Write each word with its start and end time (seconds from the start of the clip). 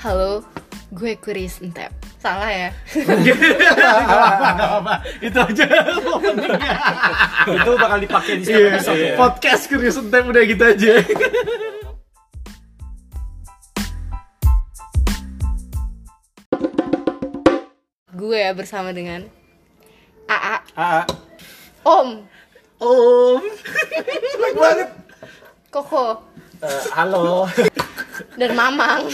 Halo, 0.00 0.40
gue 0.90 1.12
Kuris 1.16 1.60
Entep. 1.60 1.92
Salah 2.16 2.48
ya? 2.48 2.68
Itu 5.20 5.38
aja 5.40 5.64
itu 7.56 7.70
bakal 7.76 7.98
dipakai 7.98 8.34
di 8.36 8.44
Iya, 8.44 8.76
setiap 8.76 8.76
episode 8.76 9.00
ya. 9.00 9.14
podcast 9.16 9.62
Curious 9.66 9.96
Time 10.02 10.26
udah 10.28 10.42
gitu 10.44 10.60
aja. 10.62 10.94
gue 18.10 18.42
bersama 18.52 18.90
dengan 18.92 19.24
AA, 20.26 20.56
Ah, 20.76 21.04
Om, 21.82 22.22
Om. 22.78 23.42
Koko, 25.74 26.18
eh, 26.60 26.82
halo. 26.92 27.46
Dan 28.40 28.56
Mamang. 28.56 29.04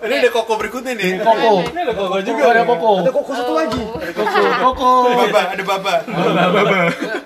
Ini 0.00 0.14
ada 0.16 0.30
koko 0.32 0.52
berikutnya 0.56 0.92
nih. 0.96 1.20
Koko. 1.20 1.52
Ini 1.64 1.80
ada 1.80 1.94
koko 1.96 2.16
juga. 2.20 2.42
Oh, 2.44 2.50
ada 2.52 2.62
Koko. 2.64 2.92
Ada 3.04 3.12
koko 3.12 3.30
satu 3.32 3.52
lagi. 3.56 3.82
Koko. 4.60 4.90
Baba, 5.16 5.42
ada 5.52 5.64
baba. 5.64 5.94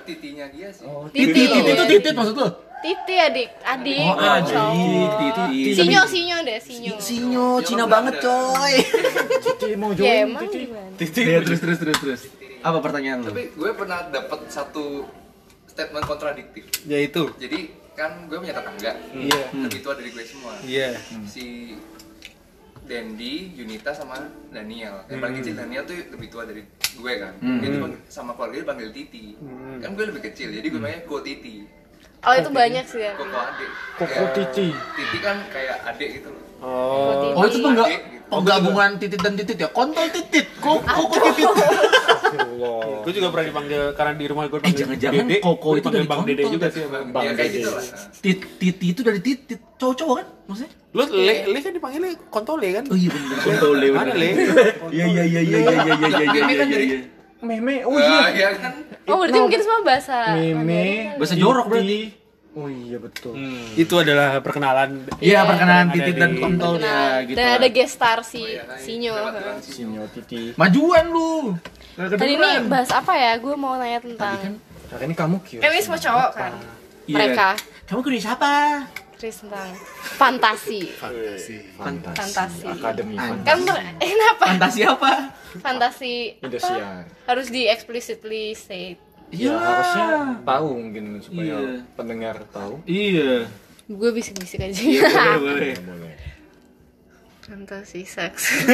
titinya 0.03 0.45
dia 0.51 0.69
sih 0.71 0.85
Titi. 1.11 1.43
Titit 1.47 1.63
itu 1.65 1.83
titit 1.87 2.13
maksud 2.15 2.35
lo? 2.35 2.47
Titi 2.85 3.15
adik, 3.17 3.49
adik. 3.65 3.97
Oh, 4.05 4.13
adik. 4.13 5.09
Titit. 5.17 5.73
Sinyo, 5.73 6.01
sinyo 6.05 6.37
deh, 6.45 6.59
sinyo. 6.61 6.93
Sinyo, 7.01 7.47
Cina 7.65 7.89
banget 7.89 8.21
coy. 8.21 8.75
Cici 9.41 9.73
mau 9.73 9.89
Ya 9.97 10.21
join. 10.21 10.29
emang 10.29 10.45
gimana? 10.45 10.93
Iya, 11.01 11.39
terus 11.41 11.59
terus 11.59 11.77
terus 11.81 11.97
terus. 11.97 12.21
Apa 12.61 12.81
pertanyaan 12.81 13.21
lo? 13.21 13.29
tapi 13.29 13.53
gue 13.53 13.71
pernah 13.77 14.09
dapat 14.09 14.49
satu 14.49 15.05
statement 15.69 16.01
kontradiktif 16.09 16.65
Yaitu. 16.89 17.29
jadi 17.37 17.69
kan 17.95 18.11
gue 18.25 18.37
punya 18.37 18.53
tetangga 18.53 18.91
Iya. 19.09 19.41
lebih 19.57 19.79
tua 19.79 19.93
dari 19.95 20.09
gue 20.09 20.23
semua 20.23 20.53
Iya. 20.61 20.99
si 21.25 21.73
Dendi, 22.85 23.49
Junita 23.51 23.89
sama 23.89 24.13
Daniel. 24.47 25.01
Yang 25.07 25.17
paling 25.17 25.35
kecil 25.41 25.53
Daniel 25.57 25.83
tuh 25.83 25.97
lebih 26.07 26.27
tua 26.29 26.45
dari 26.45 26.61
gue 26.69 27.13
kan. 27.17 27.33
Dia 27.41 27.67
tuh 27.67 27.79
pang- 27.81 28.01
sama 28.05 28.31
keluarga 28.37 28.55
dia 28.55 28.67
panggil 28.67 28.89
Titi. 28.91 29.33
Kan 29.81 29.97
gue 29.97 30.05
lebih 30.05 30.21
kecil, 30.23 30.53
jadi 30.53 30.61
gue 30.63 30.77
panggil 30.77 31.01
Ko 31.03 31.17
Titi. 31.19 31.65
Oh 32.21 32.33
itu 32.35 32.49
banyak 32.51 32.85
sih 32.85 33.01
ya. 33.01 33.13
Koko 33.15 33.33
adik. 33.33 33.69
Koko 33.97 34.05
Kayak 34.21 34.33
Titi. 34.35 34.67
Titi 34.69 35.17
kan 35.19 35.37
kayak 35.49 35.77
adik 35.83 36.09
gitu 36.15 36.29
loh. 36.29 36.43
Oh, 36.57 37.33
Oh 37.33 37.43
itu 37.43 37.57
Adik 37.57 38.01
gitu. 38.07 38.14
Penggabungan 38.27 38.89
titit 38.97 39.19
dan 39.19 39.33
titit 39.33 39.57
ya? 39.57 39.69
Kontol 39.69 40.07
titit, 40.09 40.45
koko 40.57 40.81
koko 40.81 41.15
titit. 41.31 41.47
Gue 43.05 43.13
juga 43.13 43.27
pernah 43.29 43.45
dipanggil 43.47 43.81
karena 43.93 44.13
di 44.17 44.25
rumah 44.25 44.43
gue 44.47 44.59
Eh 44.59 44.73
jangan-jangan 44.73 45.25
koko 45.39 45.69
itu 45.77 45.87
dari 45.87 46.05
Bang 46.05 46.25
Dede 46.25 46.43
juga 46.47 46.67
sih. 46.67 46.83
Bang. 46.85 47.21
ya 47.21 47.31
kayak 47.33 47.49
gitu 47.51 47.69
lah. 47.69 47.83
Tit, 48.17 48.39
titi 48.57 48.85
itu 48.91 49.01
dari 49.01 49.19
titit, 49.21 49.59
cowok-cowok 49.77 50.15
kan 50.17 50.27
maksudnya? 50.47 50.71
Lu 50.95 51.03
le, 51.11 51.35
le 51.51 51.59
kan 51.59 51.71
dipanggilnya 51.71 52.11
kontole 52.31 52.67
kan? 52.71 52.83
Oh 52.87 52.95
iya 52.95 53.09
bener, 53.11 53.37
kontole 53.37 53.87
Mana 53.91 54.13
le? 54.15 54.29
Iya 54.89 55.05
iya 55.05 55.23
iya 55.23 55.41
iya 55.43 55.57
iya 55.59 55.71
iya 55.75 55.83
iya 55.83 56.07
iya 56.09 56.41
iya 56.41 56.55
kan 56.55 56.67
iya 56.67 56.79
iya. 56.81 56.97
Meme. 57.45 57.85
Oh 57.85 57.93
Ah, 57.93 58.01
iya. 58.01 58.27
iya 58.31 58.47
kan. 58.57 58.73
Oh 59.05 59.21
berarti 59.21 59.37
mungkin 59.37 59.59
semua 59.61 59.79
bahasa 59.83 60.17
Meme. 60.33 61.13
Bahasa 61.19 61.35
jorok 61.35 61.65
berarti. 61.69 62.24
Oh 62.55 62.65
iya 62.65 62.95
betul. 62.97 63.35
Itu 63.75 63.99
adalah 63.99 64.39
perkenalan. 64.39 65.03
Iya 65.19 65.43
perkenalan 65.43 65.85
Ada 65.85 65.93
titit 65.93 66.15
dan 66.15 66.31
di- 66.31 66.39
kontol 66.39 66.73
Nah, 66.77 66.87
ya 67.19 67.27
gitu. 67.27 67.35
dan 67.35 67.47
ada 67.53 67.67
guest 67.67 67.93
star 67.93 68.19
si 68.21 68.39
Oh, 68.39 68.47
iya, 68.47 68.63
kan. 68.63 68.79
Sinyo. 68.79 69.13
Sinyo 69.61 70.03
Titi. 70.09 70.41
Majuan 70.55 71.05
lu. 71.05 71.51
Tadi 71.95 72.31
ini 72.33 72.51
bahas 72.65 72.87
apa 72.89 73.11
ya? 73.11 73.35
Gue 73.37 73.53
mau 73.53 73.75
nanya 73.75 73.99
tentang 73.99 74.55
Hari 74.85 75.03
ini 75.03 75.13
kamu 75.13 75.35
kan 75.59 75.67
ini 75.67 75.81
semua 75.81 75.99
cowok 75.99 76.31
kan. 76.31 76.51
Iya. 77.03 77.13
Mereka 77.13 77.47
Kamu 77.85 77.99
kudu 78.01 78.17
siapa? 78.17 78.51
Chris 79.15 79.35
tentang 79.37 79.69
fantasi. 80.13 80.91
Fantasi. 80.91 81.55
Fantasi. 81.75 82.67
Akademi 82.67 83.15
Kan 83.15 83.43
Fantasi. 83.45 83.83
eh, 83.97 84.09
kenapa? 84.11 84.43
Fantasi 84.45 84.81
apa? 84.83 85.13
Fantasi 85.55 86.13
Indosiar. 86.37 86.75
apa? 86.75 86.91
harus 87.25 87.47
di 87.47 87.65
explicitly 87.65 88.51
say. 89.27 89.41
Ya 89.41 89.53
harusnya 89.53 90.05
tahu 90.41 90.67
mungkin 90.79 91.05
supaya 91.19 91.55
Iya. 91.55 91.81
pendengar 91.93 92.35
tahu. 92.49 92.73
Iya. 92.83 93.49
Gue 93.85 94.09
bisik-bisik 94.11 94.59
aja. 94.59 94.81
Boleh 94.81 95.37
boleh. 95.45 95.73
Boleh. 95.79 96.13
fantasi 97.41 98.01
seks. 98.01 98.57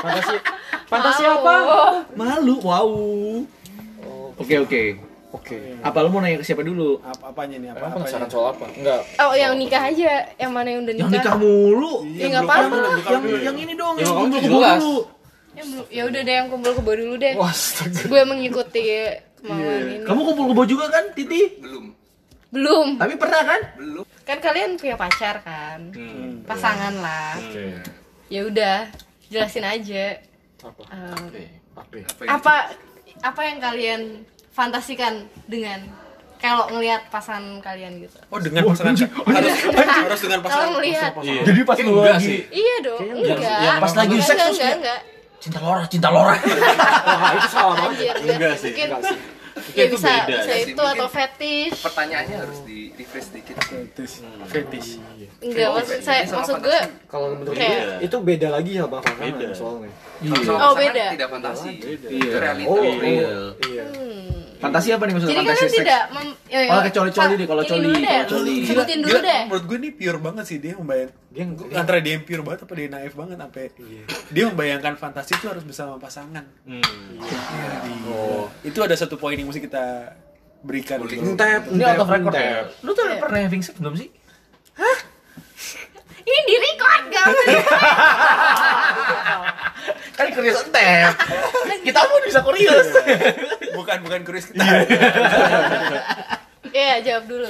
Fantasi. 0.00 0.36
Fantasi 0.84 1.22
Wow. 1.22 1.34
apa? 1.34 1.54
Malu, 2.12 2.54
wow. 2.60 2.90
Oke 4.36 4.56
oke. 4.58 4.82
Oke. 5.30 5.56
Apa 5.80 6.02
lu 6.02 6.10
mau 6.10 6.18
nanya 6.18 6.36
ke 6.36 6.44
siapa 6.44 6.60
dulu? 6.60 6.98
Apa 6.98 7.30
apanya 7.30 7.56
nih? 7.56 7.68
Apa? 7.70 7.86
Emang 7.86 8.02
penasaran 8.02 8.26
soal 8.26 8.50
apa? 8.50 8.66
Enggak. 8.68 9.00
Oh 9.16 9.32
yang 9.32 9.54
nikah 9.54 9.80
aja, 9.80 10.26
yang 10.34 10.50
mana 10.50 10.68
yang 10.68 10.82
udah 10.82 10.92
nikah? 10.92 11.06
Yang 11.06 11.14
nikah 11.16 11.34
mulu. 11.38 11.94
Ya 12.10 12.26
nggak 12.28 12.42
apa-apa. 12.42 12.76
Yang 13.06 13.22
yang 13.40 13.56
ini 13.56 13.72
dong, 13.74 13.94
Ya, 13.94 14.02
yang 14.02 14.16
kumpul 14.18 14.40
17. 14.40 14.50
dulu. 14.50 14.96
Ya, 15.60 15.64
ya 15.92 16.02
udah 16.08 16.20
deh 16.22 16.34
yang 16.34 16.48
kumpul 16.48 16.72
kebo 16.72 16.92
dulu 16.92 17.14
deh. 17.16 17.36
Gue 18.02 18.22
mengikuti 18.24 18.82
kemauan 19.38 19.80
ini. 19.84 20.04
Kamu 20.04 20.20
kumpul 20.24 20.44
kebo 20.50 20.62
juga 20.64 20.88
kan, 20.88 21.04
Titi? 21.12 21.60
Belum. 21.60 21.84
Belum. 22.50 22.88
Tapi 22.96 23.14
pernah 23.14 23.42
kan? 23.44 23.60
Belum. 23.76 24.04
Kan 24.24 24.38
kalian 24.40 24.74
punya 24.74 24.96
pacar 24.96 25.38
kan? 25.40 25.92
Hmm. 25.92 26.42
Pasangan 26.42 26.94
lah. 26.98 27.36
Oke. 27.38 27.76
Ya 28.26 28.40
udah, 28.42 28.88
jelasin 29.28 29.62
aja. 29.62 30.18
Apa? 30.60 30.82
Oke. 31.28 31.44
Apa? 31.70 31.92
Apa 32.00 32.26
apa 32.26 32.54
apa 33.20 33.40
yang 33.44 33.58
kalian 33.60 34.00
fantasikan 34.50 35.28
dengan 35.44 35.84
kalau 36.36 36.72
ngelihat 36.72 37.06
pasangan 37.08 37.60
kalian 37.60 38.00
gitu? 38.00 38.16
Oh 38.28 38.40
dengan 38.40 38.64
pasangan 38.66 38.96
harus 39.36 39.54
harus 40.08 40.20
dengan 40.24 40.40
Kalau 40.40 40.48
pasangan. 40.48 40.70
ngelihat, 40.74 41.12
Iya. 41.20 41.42
Jadi 41.44 41.60
pas 41.62 41.76
lu 41.78 41.92
lagi 42.00 42.36
iya 42.48 42.76
dong, 42.80 43.00
enggak. 43.04 43.76
pas 43.78 43.92
lagi 43.94 44.16
seks 44.18 44.32
enggak, 44.32 44.48
enggak, 44.50 44.74
enggak. 44.80 45.00
Cinta 45.40 45.58
Lora, 45.58 45.82
cinta 45.88 46.08
Lora. 46.12 46.36
Wah, 47.16 47.32
itu 47.34 47.48
salah 47.48 47.74
banget. 47.80 48.12
Anjir, 48.12 48.36
enggak 48.36 48.54
sih. 48.60 48.72
Mungkin, 48.76 48.88
ya 49.74 49.84
itu 49.88 49.96
bisa, 49.98 50.08
beda. 50.08 50.36
bisa 50.40 50.52
sih. 50.54 50.72
itu 50.72 50.82
atau 50.82 51.08
fetish. 51.10 51.74
Pertanyaannya 51.82 52.36
harus 52.36 52.58
di 52.68 52.78
refresh 52.94 53.28
dikit. 53.34 53.56
Fetish. 54.46 54.88
Enggak, 55.40 55.68
maksud 55.74 55.98
saya 56.04 56.22
maksud 56.28 56.56
gue 56.60 56.80
Kalau 57.08 57.26
menurut 57.34 57.56
gue 57.56 58.04
itu 58.04 58.16
beda 58.20 58.48
lagi 58.52 58.72
sama 58.76 59.00
pasangan 59.00 59.52
soalnya. 59.56 59.90
Kalau 60.20 60.44
sama 60.44 60.60
Oh, 60.60 60.74
beda. 60.76 61.04
Tidak 61.16 61.28
fantasi. 61.32 61.70
Iya. 61.80 62.20
Itu 62.20 62.36
realita. 62.38 62.68
Oh, 62.70 62.82
Real. 63.00 63.44
Iya. 63.64 63.84
Fantasi 64.60 64.88
apa 64.90 65.02
nih 65.02 65.12
maksudnya 65.12 65.32
jadi 65.32 65.40
fantasi 65.40 65.56
kalian 65.56 65.66
seks? 65.66 65.78
tidak 65.80 66.00
mem 66.10 66.26
ya, 66.46 66.58
ya, 66.58 66.68
Oh, 66.68 66.78
kayak 66.78 66.92
coli-coli 66.92 67.26
Fa- 67.26 67.34
deh, 67.34 67.46
kalau 67.48 67.62
coli, 67.64 67.82
dulu 67.82 67.96
deh, 67.98 68.18
coli. 68.24 68.54
sebutin 68.62 68.98
dulu 68.98 69.10
Gila, 69.10 69.24
deh 69.24 69.38
Menurut 69.42 69.62
gue 69.64 69.76
ini 69.78 69.88
pure 69.90 70.18
banget 70.18 70.44
sih 70.44 70.56
dia 70.58 70.72
membayang. 70.74 71.10
Dia 71.30 71.42
Antara 71.74 71.98
dia 71.98 72.12
yang 72.12 72.22
pure 72.22 72.42
banget 72.42 72.58
apa 72.60 72.72
dia 72.74 72.86
naif 72.86 73.12
banget 73.14 73.36
sampai 73.36 73.62
dia 74.28 74.42
membayangkan 74.46 74.92
fantasi 74.94 75.30
itu 75.32 75.46
harus 75.46 75.62
bersama 75.62 75.96
pasangan. 75.96 76.44
Oh. 78.06 78.44
Itu 78.60 78.78
ada 78.80 78.92
satu 78.92 79.14
poin 79.14 79.32
yang 79.32 79.46
mesti 79.46 79.58
kita 79.58 80.14
berikan. 80.60 81.00
gitu. 81.02 81.26
Entep, 81.26 81.66
Ini 81.66 81.82
out 81.86 81.98
of 81.98 82.08
record 82.10 82.30
entep. 82.30 82.44
ya? 82.44 82.58
Lu 82.80 82.90
tuh 82.92 83.02
pernah 83.16 83.38
having 83.40 83.60
sex 83.60 83.74
belum 83.74 83.94
sih? 83.94 84.08
ini 86.20 86.36
di 86.46 86.54
record 86.54 87.02
gak 87.08 87.24
Kan 90.20 90.28
kurios 90.30 90.60
entep. 90.60 91.12
Kita 91.86 92.00
pun 92.04 92.20
bisa 92.22 92.40
kurios. 92.40 92.86
Bukan 93.72 93.96
bukan 94.00 94.20
kuris 94.20 94.44
kita. 94.46 94.64
Iya 96.68 97.00
jawab 97.00 97.24
dulu 97.26 97.48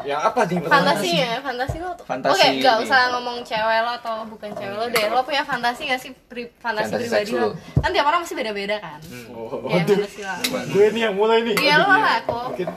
Ya 0.00 0.16
apa 0.18 0.46
nih 0.46 0.60
pertanyaan? 0.60 0.70
fantasinya 0.86 1.30
fantasi 1.40 1.76
lo 1.76 1.90
tuh 1.92 2.04
Fantasi 2.04 2.32
oke 2.32 2.46
nggak 2.54 2.74
ini. 2.74 2.84
usah 2.84 3.00
ngomong 3.10 3.36
cewek 3.42 3.80
lo 3.80 3.92
atau 3.92 4.14
bukan 4.24 4.50
cewek 4.54 4.72
lo 4.72 4.86
deh 4.86 5.04
lo 5.08 5.20
punya 5.20 5.42
fantasi 5.42 5.82
gak 5.84 5.98
sih 5.98 6.12
pri- 6.22 6.52
fantasi, 6.54 6.94
Fantasi 6.94 7.04
pribadi 7.06 7.32
lo 7.34 7.48
kan 7.74 7.90
tiap 7.90 8.06
orang 8.06 8.20
masih 8.22 8.32
beda 8.34 8.52
beda 8.54 8.76
kan 8.78 9.00
Oh, 9.30 9.60
ya 9.68 9.82
fantasi 9.82 10.20
lo 10.22 10.60
Gue 10.70 10.84
nih 10.90 11.02
yang 11.02 11.14
mulai 11.14 11.38
nih. 11.42 11.56
iya 11.58 11.74
lo 11.76 11.90
lah 11.90 12.16
kok 12.22 12.44
Mungkin 12.48 12.68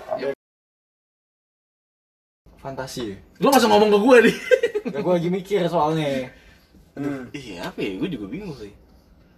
fantasi. 2.57 3.01
ya? 3.05 3.15
Lu 3.38 3.47
masa 3.49 3.67
ngomong 3.67 3.89
ke 3.89 3.99
gue 3.99 4.17
nih? 4.23 4.35
Ya, 4.85 4.99
gue 4.99 5.13
lagi 5.13 5.29
mikir 5.29 5.61
soalnya. 5.65 6.31
Iya 7.31 7.67
apa 7.67 7.77
ya? 7.77 7.91
Gue 7.97 8.07
juga 8.07 8.25
bingung 8.25 8.55
sih. 8.55 8.71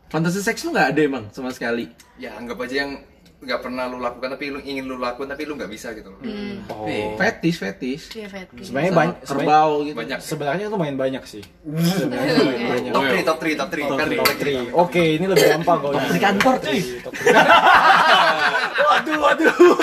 Fantasi 0.10 0.40
seks 0.42 0.62
lu 0.66 0.72
nggak 0.72 0.90
ada 0.96 1.02
emang 1.02 1.24
sama 1.34 1.50
sekali. 1.50 1.90
Ya 2.22 2.38
anggap 2.38 2.62
aja 2.62 2.86
yang 2.86 2.92
nggak 3.46 3.62
pernah 3.62 3.86
lu 3.86 4.02
lakukan 4.02 4.34
tapi 4.34 4.50
lu 4.50 4.58
ingin 4.64 4.90
lu 4.90 4.98
lakukan 4.98 5.30
tapi 5.30 5.46
lu 5.46 5.54
nggak 5.54 5.70
bisa 5.70 5.94
gitu 5.94 6.10
loh. 6.10 6.20
Oh. 6.72 6.88
Fetis, 7.20 7.62
fetis. 7.62 8.02
iya 8.18 8.26
fetish 8.26 8.74
Sebenarnya 8.74 8.94
banyak. 8.96 9.16
kerbau 9.22 9.72
gitu. 9.86 9.96
Banyak. 9.98 10.20
Sebenarnya 10.24 10.66
lumayan 10.72 10.98
banyak 10.98 11.24
sih. 11.30 11.44
Sebenarnya 12.02 12.34
lumayan 12.42 12.62
banyak. 12.74 12.92
Top 12.96 13.04
3, 13.06 13.22
top 13.28 13.40
3, 13.44 13.60
top 13.62 13.70
3. 13.70 13.86
Kan 13.86 14.08
Top 14.18 14.30
three. 14.42 14.58
Oke, 14.74 15.04
ini 15.22 15.26
lebih 15.30 15.46
gampang 15.46 15.78
kalau 15.84 15.94
Di 15.94 16.22
kantor 16.22 16.56
cuy. 16.58 16.80
Top 17.06 17.14
three. 17.14 17.36
Waduh, 18.86 19.18
waduh. 19.20 19.76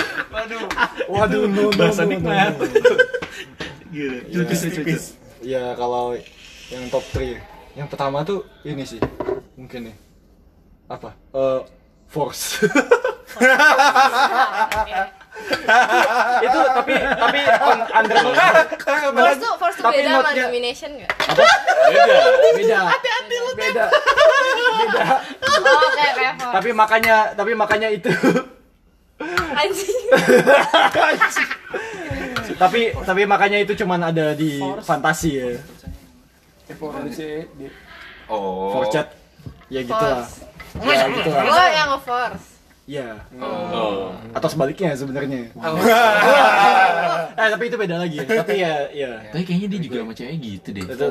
Waduh, 1.11 1.43
no, 1.45 1.69
no, 1.69 1.77
Bahasa 1.77 2.03
nikmat. 2.03 2.57
Gila. 3.93 4.19
Ya, 4.25 4.41
Tipis, 4.49 5.03
Ya 5.43 5.63
kalau 5.77 6.17
yang 6.73 6.83
top 6.89 7.05
3 7.13 7.77
Yang 7.77 7.87
pertama 7.93 8.25
tuh 8.25 8.47
ini 8.65 8.81
sih 8.87 8.97
Mungkin 9.53 9.91
nih 9.91 9.95
Apa? 10.87 11.09
Eh 11.31 11.59
Force. 12.07 12.61
Itu 16.39 16.59
tapi 16.69 16.93
tapi 16.93 17.39
on- 17.59 17.87
under 17.89 18.15
Force. 18.21 18.37
tuh 19.35 19.53
Force 19.57 19.75
tuh 19.75 19.83
Tapi 19.83 19.97
beda 19.99 20.11
sama 20.13 20.31
Domination 20.31 20.89
nggak? 20.93 21.09
beda. 21.89 22.17
Beda. 22.53 22.79
Hati-hati 22.87 23.35
lu 23.35 23.51
beda. 23.55 23.85
Beda. 23.89 25.05
Oh 25.41 25.59
Force. 25.89 26.53
tapi 26.53 26.69
makanya 26.71 27.15
tapi 27.33 27.51
makanya 27.53 27.89
itu. 27.89 28.09
Anjing. 29.53 30.03
tapi 32.55 32.81
tapi 32.93 33.21
makanya 33.23 33.57
itu 33.57 33.73
cuman 33.75 34.03
ada 34.03 34.35
di 34.35 34.61
fantasi 34.83 35.29
ya. 35.33 35.47
Oh. 38.27 38.69
for 38.71 38.85
chat. 38.87 39.09
Ya 39.67 39.81
gitu 39.81 39.95
lah. 39.95 40.21
Force. 40.21 40.52
Ya 40.79 41.05
gitu. 41.07 41.29
Lah 41.29 41.43
Oh 41.45 41.67
yang 41.69 41.89
nge-force. 41.91 42.45
ya 42.83 43.15
Oh. 43.39 44.11
atau 44.31 44.49
sebaliknya 44.49 44.91
sebenarnya. 44.93 45.47
Eh 47.33 47.47
tapi 47.49 47.63
itu 47.65 47.75
beda 47.75 47.95
lagi. 47.97 48.17
Tapi 48.21 48.61
ya 48.61 48.85
ya 48.91 49.09
Tapi 49.31 49.41
kayaknya 49.41 49.67
dia 49.73 49.79
juga 49.81 49.97
sama 50.03 50.13
cewek 50.13 50.35
gitu 50.37 50.67
deh. 50.69 50.83
itu 50.85 51.07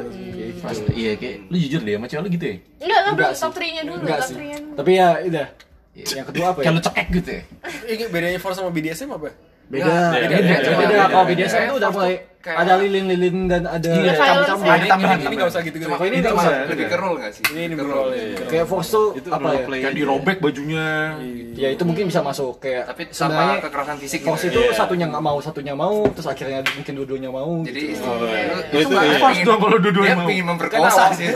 Pas, 0.60 0.78
iya 0.94 1.12
kayak 1.16 1.36
lu 1.50 1.56
jujur 1.58 1.80
deh 1.82 1.94
sama 1.98 2.06
cewek 2.06 2.22
lu 2.22 2.30
gitu 2.30 2.44
ya. 2.46 2.56
Enggak 2.78 2.98
Enggak 3.02 3.14
belum 3.16 3.32
top 3.34 3.52
3-nya 3.52 3.82
dulu, 3.82 3.98
enggak 3.98 4.18
top 4.18 4.28
sih. 4.28 4.36
3-nya 4.38 4.58
dulu. 4.60 4.74
tapi 4.76 4.90
ya 4.94 5.08
udah. 5.20 5.46
Yang 5.92 6.26
kedua 6.30 6.46
apa 6.46 6.58
ya? 6.58 6.62
Kayak 6.62 6.74
lu 6.74 6.82
cekek 6.82 7.06
gitu 7.12 7.30
ya. 7.30 7.42
Ini 7.84 8.04
bedanya 8.08 8.38
Force 8.38 8.56
sama 8.56 8.70
BDSM 8.70 9.10
apa? 9.10 9.28
beda. 9.72 9.88
Beda, 10.12 10.36
beda. 10.36 10.70
Beda, 10.76 11.04
kalau 11.08 11.24
BDSM 11.26 11.62
itu 11.64 11.74
udah 11.80 11.90
mulai 11.90 12.14
kayak- 12.42 12.58
ada 12.58 12.72
lilin-lilin 12.76 13.36
dan 13.46 13.62
ada 13.64 13.88
Iya, 13.88 14.12
Ada 14.12 14.44
tambahan, 14.84 15.16
Ini 15.22 15.32
nggak 15.32 15.48
usah 15.48 15.60
gitu 15.60 15.72
gitu. 15.72 15.86
Cuma 15.86 15.96
ini 16.00 16.08
ini 16.08 16.16
nggak 16.18 16.28
cuma 16.28 16.42
usah. 16.42 16.52
lebih 16.66 16.84
ke 16.84 16.96
roll 16.96 17.14
nggak 17.16 17.32
sih? 17.32 17.42
Ini 17.48 17.60
ini 17.62 17.74
Ke 17.74 17.82
roll, 17.84 18.08
iya. 18.10 18.44
kayak 18.44 18.64
force 18.66 18.88
tuh 18.90 19.06
Itu 19.14 19.28
apa 19.30 19.46
ya 19.52 19.64
Kayak 19.64 19.92
dirobek 19.94 20.36
bajunya. 20.38 21.16
ya 21.52 21.68
itu 21.68 21.82
mungkin 21.82 22.04
bisa 22.04 22.20
masuk 22.20 22.58
kayak 22.58 22.84
Tapi 22.84 23.00
sebenarnya 23.08 23.56
kekerasan 23.62 23.96
fisik 23.96 24.20
force 24.22 24.42
gitu. 24.44 24.52
itu 24.52 24.60
Iya. 24.64 24.72
satunya 24.74 25.04
nggak 25.06 25.22
mau 25.22 25.36
satunya 25.38 25.72
mau 25.72 26.02
terus 26.08 26.26
akhirnya 26.26 26.60
mungkin 26.68 26.92
dua-duanya 26.94 27.28
mau 27.28 27.50
Jadi 27.62 27.80
gitu. 27.88 28.02
Oh, 28.02 28.24
iya. 28.24 28.56
itu 28.74 28.90
iya. 28.90 28.90
pingin- 28.90 29.20
Pas 29.22 29.36
dong 29.40 29.58
kalau 29.60 29.76
dua-duanya 29.78 30.08
dia 30.08 30.18
mau. 30.18 30.26
pingin 30.26 30.44
memperkosa 30.44 31.02
sih. 31.14 31.26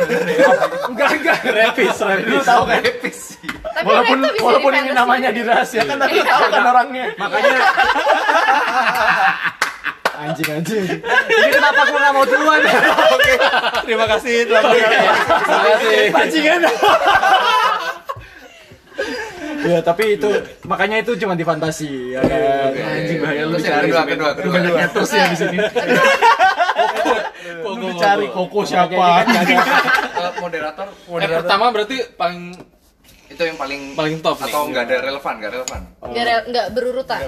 enggak 0.91 1.09
enggak 1.15 1.39
repis 1.47 1.97
repis 1.97 2.29
Lu 2.29 2.41
tahu 2.43 2.63
kan? 2.65 2.81
Epis 2.83 3.17
sih. 3.33 3.39
Tapi 3.47 3.85
Walaupun 3.85 4.19
walaupun 4.39 4.73
ini 4.75 4.91
namanya 4.91 5.29
dirahasiakan 5.31 5.97
tapi 5.97 6.17
tahu 6.21 6.45
kan 6.49 6.63
orangnya. 6.67 7.05
makanya 7.17 7.57
anjing 10.27 10.49
anjing. 10.51 10.85
Ini 11.31 11.49
kenapa 11.55 11.81
gua 11.87 11.99
nggak 12.03 12.15
mau 12.15 12.25
duluan? 12.27 12.61
Terima 13.87 14.07
kasih 14.11 14.35
telah. 14.51 14.63
Terima 14.75 15.61
kasih. 15.71 16.11
pancingan 16.11 16.61
ya 19.67 19.83
tapi 19.83 20.15
itu 20.15 20.31
makanya 20.71 21.03
itu 21.03 21.19
cuma 21.19 21.35
di 21.35 21.43
fantasi 21.43 22.15
ya 22.15 22.23
kan? 22.23 22.41
Anjing 22.77 23.19
bahaya. 23.19 23.43
Lu 23.47 23.57
Terus 23.59 23.65
dicari. 23.67 23.89
kedua, 23.91 24.03
kedua, 24.07 24.31
kedua. 24.39 24.53
Banyak 24.55 24.75
haters 24.79 25.11
ya 25.11 25.25
di 25.27 25.37
sini. 25.37 25.59
Lu 27.67 27.73
dicari 27.91 28.27
Koko. 28.31 28.61
Siapa? 28.63 29.27
Eh, 29.27 30.33
moderator. 30.39 30.87
Eh, 30.93 31.29
pertama 31.43 31.65
berarti 31.75 31.97
paling 32.15 32.55
itu 33.27 33.43
yang 33.43 33.57
paling 33.57 33.81
Paling 33.93 34.17
top 34.19 34.37
nih. 34.37 34.47
atau 34.47 34.61
nggak 34.67 34.85
ada 34.85 34.97
relevan 35.03 35.35
nggak 35.37 35.53
relevan? 35.53 35.81
Nggak 36.01 36.25
ada- 36.25 36.45
nggak 36.47 36.67
berurutan. 36.73 37.19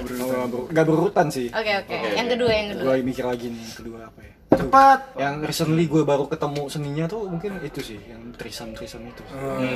nggak 0.67 0.85
berurutan. 0.85 1.25
Sih. 1.29 1.47
Oke 1.49 1.71
oke. 1.77 1.95
Yang 2.13 2.27
kedua 2.33 2.51
yang 2.51 2.67
kedua. 2.71 2.85
gue 2.89 3.03
mikir 3.03 3.25
lagi 3.25 3.45
nih 3.47 3.61
yang 3.61 3.75
kedua 3.75 3.99
apa 4.03 4.19
ya? 4.19 4.33
Cepat. 4.49 4.99
Yang 5.15 5.33
recently 5.45 5.85
gue 5.85 6.01
baru 6.01 6.25
ketemu 6.25 6.63
seninya 6.67 7.05
tuh 7.05 7.21
mungkin 7.25 7.61
itu 7.61 7.79
sih 7.79 7.99
yang 8.01 8.33
trisam 8.33 8.73
trisam 8.73 9.03
itu 9.03 9.21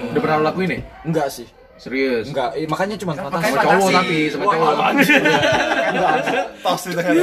Udah 0.09 0.19
pernah 0.19 0.37
lu 0.37 0.45
lakuin 0.45 0.69
ya? 0.71 0.79
enggak 1.03 1.29
sih. 1.29 1.45
Serius? 1.73 2.29
enggak 2.29 2.53
eh, 2.53 2.65
makanya 2.65 2.95
cuma 2.95 3.11
makanya 3.13 3.49
Sama 3.51 3.63
cowok 3.67 3.89
tapi 3.91 4.17
sama 4.29 4.43
cowok. 4.47 4.73
Tos 6.63 6.81
itu 6.85 6.95
kan. 6.95 7.13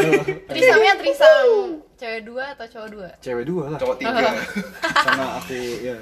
Trisamnya 0.46 0.92
trisam. 0.96 1.48
Cewek 1.96 2.20
dua 2.24 2.44
atau 2.50 2.66
cowok 2.66 2.88
dua? 2.88 3.08
cewek 3.20 3.44
dua 3.44 3.64
lah. 3.68 3.78
Cowok 3.78 3.96
tiga. 3.98 4.30
Karena 5.06 5.26
aku 5.36 5.58
ya 5.80 5.96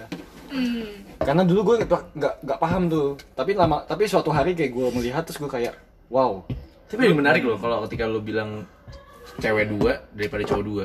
karena 1.19 1.43
dulu 1.43 1.61
gue 1.65 1.77
nggak 1.85 2.35
nggak 2.41 2.59
paham 2.59 2.83
tuh 2.87 3.09
tapi 3.33 3.53
lama 3.53 3.83
tapi 3.83 4.05
suatu 4.05 4.29
hari 4.29 4.53
kayak 4.53 4.71
gue 4.71 4.87
melihat 4.93 5.23
terus 5.23 5.37
gue 5.37 5.47
kayak 5.47 5.75
wow 6.09 6.41
Tapi 6.87 7.05
yang 7.05 7.21
menarik 7.21 7.45
loh 7.45 7.55
kalau 7.55 7.85
ketika 7.85 8.05
lu 8.05 8.19
bilang 8.19 8.65
cewek 9.37 9.69
dua 9.69 10.09
daripada 10.11 10.41
cowok 10.43 10.65
dua. 10.65 10.85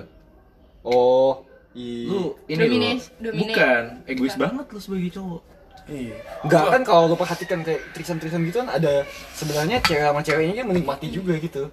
oh 0.84 1.48
i 1.74 2.06
Lu 2.06 2.36
ini 2.46 2.60
Dominis- 2.60 3.08
loh. 3.18 3.32
dominate. 3.32 3.56
Bukan, 3.56 3.84
egois 4.06 4.36
banget 4.36 4.66
lu 4.68 4.80
sebagai 4.80 5.10
cowok. 5.12 5.42
Iya. 5.84 6.16
Enggak 6.44 6.64
kan 6.70 6.82
kalau 6.84 7.02
lo 7.08 7.16
perhatikan 7.16 7.60
kayak 7.60 7.82
trisam-trisam 7.92 8.44
gitu 8.44 8.62
kan 8.62 8.70
ada 8.72 9.04
sebenarnya 9.32 9.80
cewek 9.80 10.04
sama 10.06 10.22
ceweknya 10.22 10.54
kan 10.60 10.68
menikmati 10.70 11.08
juga 11.08 11.34
gitu. 11.38 11.64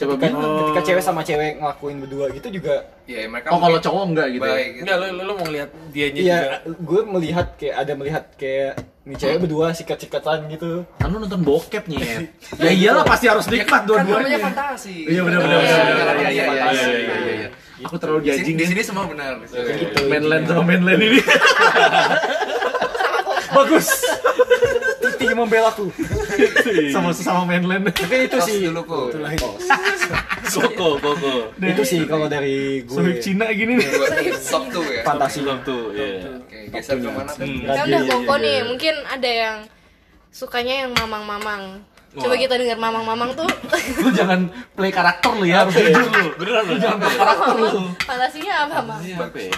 Siapa 0.00 0.16
Ketika, 0.16 0.32
bilang? 0.32 0.56
ketika 0.58 0.80
cewek 0.82 1.02
sama 1.04 1.20
cewek 1.20 1.60
ngelakuin 1.60 1.96
berdua 2.00 2.26
gitu 2.32 2.48
juga 2.50 2.74
ya 3.04 3.28
mereka 3.28 3.52
Oh, 3.52 3.60
kalau 3.60 3.76
cowok 3.76 4.04
enggak 4.06 4.26
gitu. 4.30 4.40
ya? 4.40 4.48
baik 4.48 4.68
gitu. 4.70 4.82
Enggak, 4.82 4.96
lu, 4.96 5.06
lu, 5.06 5.20
lu 5.20 5.32
mau 5.34 5.44
ngeliat 5.44 5.68
dianya 5.92 6.16
iya 6.18 6.38
juga. 6.40 6.72
gue 6.80 7.00
melihat 7.10 7.46
kayak 7.54 7.74
ada 7.76 7.92
melihat 7.92 8.24
kayak 8.34 8.72
nih 9.02 9.16
cewek 9.16 9.38
berdua 9.38 9.66
sikat-sikatan 9.70 10.38
gitu. 10.48 10.88
Kan 10.96 11.08
lu 11.10 11.20
nonton 11.20 11.40
bokep 11.40 11.84
nyet. 11.84 12.32
ya 12.56 12.70
iyalah 12.72 13.04
pasti 13.04 13.26
harus 13.26 13.44
nikmat 13.44 13.68
kan 13.68 13.84
namanya 13.84 14.08
dua-duanya. 14.08 14.38
fantasi 14.40 14.94
Iya 15.04 15.20
benar 15.20 15.38
benar 15.38 15.58
Iya, 15.58 15.68
benar. 15.68 15.76
iya, 15.76 15.92
benar, 15.92 16.16
iya, 16.16 16.30
iya, 16.30 16.32
iya, 16.32 16.44
iya, 16.48 16.72
iya, 16.72 16.88
iya, 16.96 17.34
iya. 17.36 17.48
Aku 17.82 17.96
terlalu 17.96 18.20
di 18.20 18.28
sini, 18.30 18.36
judging 18.38 18.56
di 18.56 18.62
ya. 18.62 18.70
sini 18.70 18.82
semua 18.82 19.04
benar 19.04 19.32
Gitu. 19.42 20.00
Mainland 20.06 20.44
sama 20.46 20.62
mainland 20.62 20.96
ini. 20.98 21.20
Bagus. 23.50 23.88
Titi 25.20 25.36
membelaku. 25.36 25.92
sama 26.96 27.12
sesama 27.12 27.44
mainland. 27.44 27.92
Mungkin 27.92 28.20
itu 28.24 28.38
sih. 28.40 28.72
dulu 28.72 28.80
kok 28.88 29.20
Koko, 30.48 30.88
koko. 31.04 31.34
Itu 31.60 31.82
sih 31.84 32.08
kalau 32.08 32.24
dari 32.24 32.80
Sohib 32.88 33.20
gue. 33.20 33.22
Cina 33.22 33.52
gini 33.52 33.76
nih. 33.76 33.88
top 34.40 34.64
tuh 34.72 34.84
ya 34.88 35.04
Fantasi. 35.04 35.44
Belum 35.44 35.60
tuh, 35.60 35.92
iya. 35.92 36.40
oke 36.40 36.58
geser 36.72 36.96
ke 36.96 37.10
mana 37.12 37.32
tuh 37.36 37.44
Hmm. 37.44 37.68
Kan 37.68 37.84
udah 37.84 38.00
iya, 38.00 38.08
koko 38.08 38.34
iya, 38.36 38.44
nih, 38.44 38.54
iya. 38.56 38.62
mungkin 38.64 38.94
ada 39.04 39.30
yang 39.30 39.56
sukanya 40.32 40.74
yang 40.86 40.90
mamang-mamang. 40.96 41.62
Coba 42.10 42.34
kita 42.34 42.58
dengar 42.58 42.74
mamang-mamang 42.74 43.30
tuh 43.38 43.46
Lu 44.02 44.10
jangan 44.10 44.50
play 44.74 44.90
karakter 44.90 45.30
lu 45.30 45.46
ya, 45.46 45.62
harus 45.62 45.76
jujur 45.76 46.08
lu. 46.10 46.26
Beneran 46.40 46.64
lu 46.64 46.76
jangan 46.80 46.98
play 47.04 47.16
karakter 47.20 47.54
lu. 47.54 47.68
fantasinya 48.08 48.54
apa, 48.66 48.76
Mam? 48.82 49.00
Apa 49.28 49.38
ya? 49.38 49.54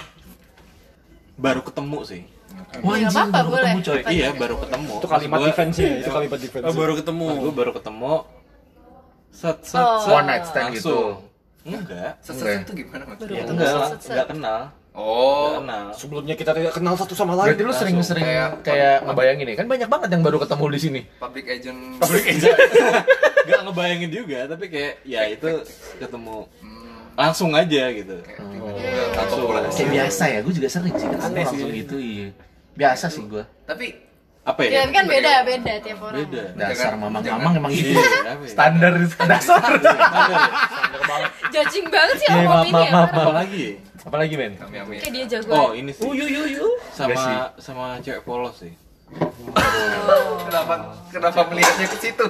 Baru 1.39 1.61
ketemu 1.65 1.99
sih. 2.05 2.23
Ya, 2.53 2.79
nggak 2.79 3.11
apa-apa, 3.11 3.31
baru 3.33 3.49
boleh. 3.49 3.63
ketemu 3.65 3.81
coy. 3.83 4.01
Iya, 4.09 4.29
baru 4.33 4.55
ketemu. 4.59 4.93
Itu 4.95 5.07
kalimat 5.07 5.39
gua- 5.39 5.49
defense 5.49 5.77
ya, 5.77 5.91
itu 5.99 6.11
kalimat 6.11 6.39
defense. 6.39 6.65
Oh, 6.65 6.73
baru 6.73 6.93
ketemu. 6.95 7.27
Gue 7.39 7.53
baru 7.53 7.71
ketemu. 7.73 8.13
Set 9.31 9.59
set 9.63 9.81
Oh. 9.81 9.99
set. 9.99 10.13
One 10.13 10.27
night 10.27 10.45
stand 10.45 10.69
gitu. 10.73 10.99
Enggak. 11.63 12.19
seset 12.19 12.67
itu 12.67 12.73
gimana 12.77 13.07
maksudnya 13.07 13.39
Ya, 13.39 13.45
enggak, 13.47 13.71
set, 13.89 14.01
set. 14.01 14.11
enggak 14.13 14.29
kenal. 14.29 14.61
oh 14.93 15.57
kenal. 15.57 15.87
Sebelumnya 15.95 16.35
kita 16.35 16.51
tidak 16.53 16.75
kenal 16.75 16.95
satu 16.97 17.15
sama 17.15 17.33
lain. 17.35 17.49
Berarti 17.49 17.63
lu 17.63 17.73
sering-sering 17.73 18.27
Kayak- 18.27 18.53
kayak 18.61 18.97
ngebayangin 19.05 19.47
nih, 19.47 19.57
kan 19.57 19.67
banyak 19.67 19.89
banget 19.89 20.09
yang 20.11 20.23
baru 20.23 20.37
ketemu 20.39 20.65
di 20.67 20.81
sini. 20.81 21.01
public 21.17 21.47
agent 21.49 21.81
Public 21.97 22.25
agent. 22.29 22.57
Enggak 23.43 23.61
ngebayangin 23.65 24.11
juga, 24.13 24.39
tapi 24.45 24.65
kayak 24.69 24.93
ya 25.03 25.23
itu 25.29 25.51
ketemu 25.97 26.37
Hmm, 26.59 26.82
langsung 27.15 27.51
aja 27.53 27.83
gitu. 27.93 28.17
tanpa 29.13 29.35
populasi. 29.37 29.85
Kayak 29.85 29.91
biasa 29.93 30.25
ya, 30.29 30.39
gue 30.41 30.53
juga 30.57 30.69
sering 30.69 30.95
sih 30.97 31.09
ketemu 31.09 31.35
langsung 31.37 31.71
gitu, 31.73 31.97
iya. 32.01 32.29
Biasa 32.73 33.07
sih 33.13 33.25
gue. 33.29 33.45
tapi 33.69 33.87
Apa 34.43 34.67
Ya, 34.67 34.83
ya? 34.83 34.91
kan 34.91 35.07
beda, 35.07 35.47
beda 35.47 35.73
tiap 35.87 36.03
orang. 36.03 36.27
Beda. 36.27 36.43
Dasar 36.59 36.99
mamang-mamang 36.99 37.63
emang 37.63 37.71
gitu. 37.71 37.95
Iya. 37.95 38.03
Apa 38.35 38.43
ya? 38.43 38.51
Standar 38.51 38.93
dasar. 39.31 39.71
Judging 41.55 41.87
banget 41.87 42.17
sih 42.19 42.27
Iya, 42.27 42.35
orang 42.35 42.47
maaf, 42.51 42.63
opini 42.67 42.75
maaf, 42.75 42.83
ya. 42.83 43.15
maaf, 43.15 43.35
lagi? 43.39 43.65
Apa 44.03 44.17
lagi, 44.19 44.35
men? 44.35 44.53
Kayak 44.99 45.13
dia 45.15 45.25
jago. 45.31 45.53
Oh, 45.55 45.71
ini 45.79 45.91
sih. 45.95 46.03
Uyu, 46.03 46.25
uyu, 46.27 46.41
uyu. 46.51 46.67
Sama 46.91 47.55
sama 47.63 48.03
cewek 48.03 48.27
polos 48.27 48.59
sih. 48.59 48.75
kenapa 50.49 50.75
kenapa 51.13 51.41
melihatnya 51.53 51.85
ke 51.85 51.97
situ 52.01 52.27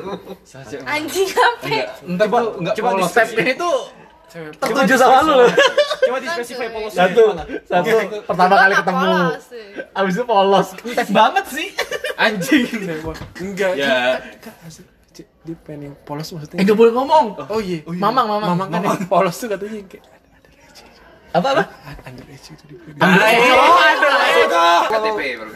Anjing 0.83 1.31
apa? 1.31 1.95
Entar 2.03 2.27
coba 2.27 2.39
enggak 2.59 2.75
coba 2.75 2.89
polos. 2.99 3.11
Stepnya 3.15 3.55
itu 3.55 3.71
tertuju 4.33 4.95
sama 4.97 5.19
lu. 5.23 5.45
Coba 6.03 6.19
di 6.19 6.29
spesify 6.29 6.67
polos 6.67 6.93
Satu, 6.93 7.25
satu 7.63 7.97
pertama 8.25 8.55
kali 8.59 8.75
ketemu. 8.75 9.13
Abis 9.93 10.13
itu 10.17 10.25
polos. 10.25 10.69
Step 10.73 11.09
banget 11.11 11.45
sih. 11.49 11.69
Anjing. 12.17 12.67
Enggak. 13.39 13.73
Ya. 13.77 14.19
Dia 15.43 15.57
pengen 15.67 15.93
yang 15.93 15.97
polos 16.07 16.31
Eh, 16.31 16.39
maksudnya. 16.39 16.65
gak 16.65 16.79
boleh 16.79 16.93
ngomong. 16.95 17.27
Oh 17.51 17.61
iya. 17.61 17.85
Oh, 17.85 17.93
iya. 17.93 18.01
Mamang, 18.01 18.27
mamang. 18.27 18.49
Mamang 18.57 18.69
kan 18.71 18.81
yang 18.81 19.01
polos 19.07 19.37
tuh 19.37 19.51
katanya 19.51 19.85
kayak 19.85 20.05
Apa, 21.33 21.49
apa? 21.51 21.65
underage 22.05 22.53
itu 22.53 22.65
di 22.69 22.75
KTP 24.85 25.21
baru 25.41 25.51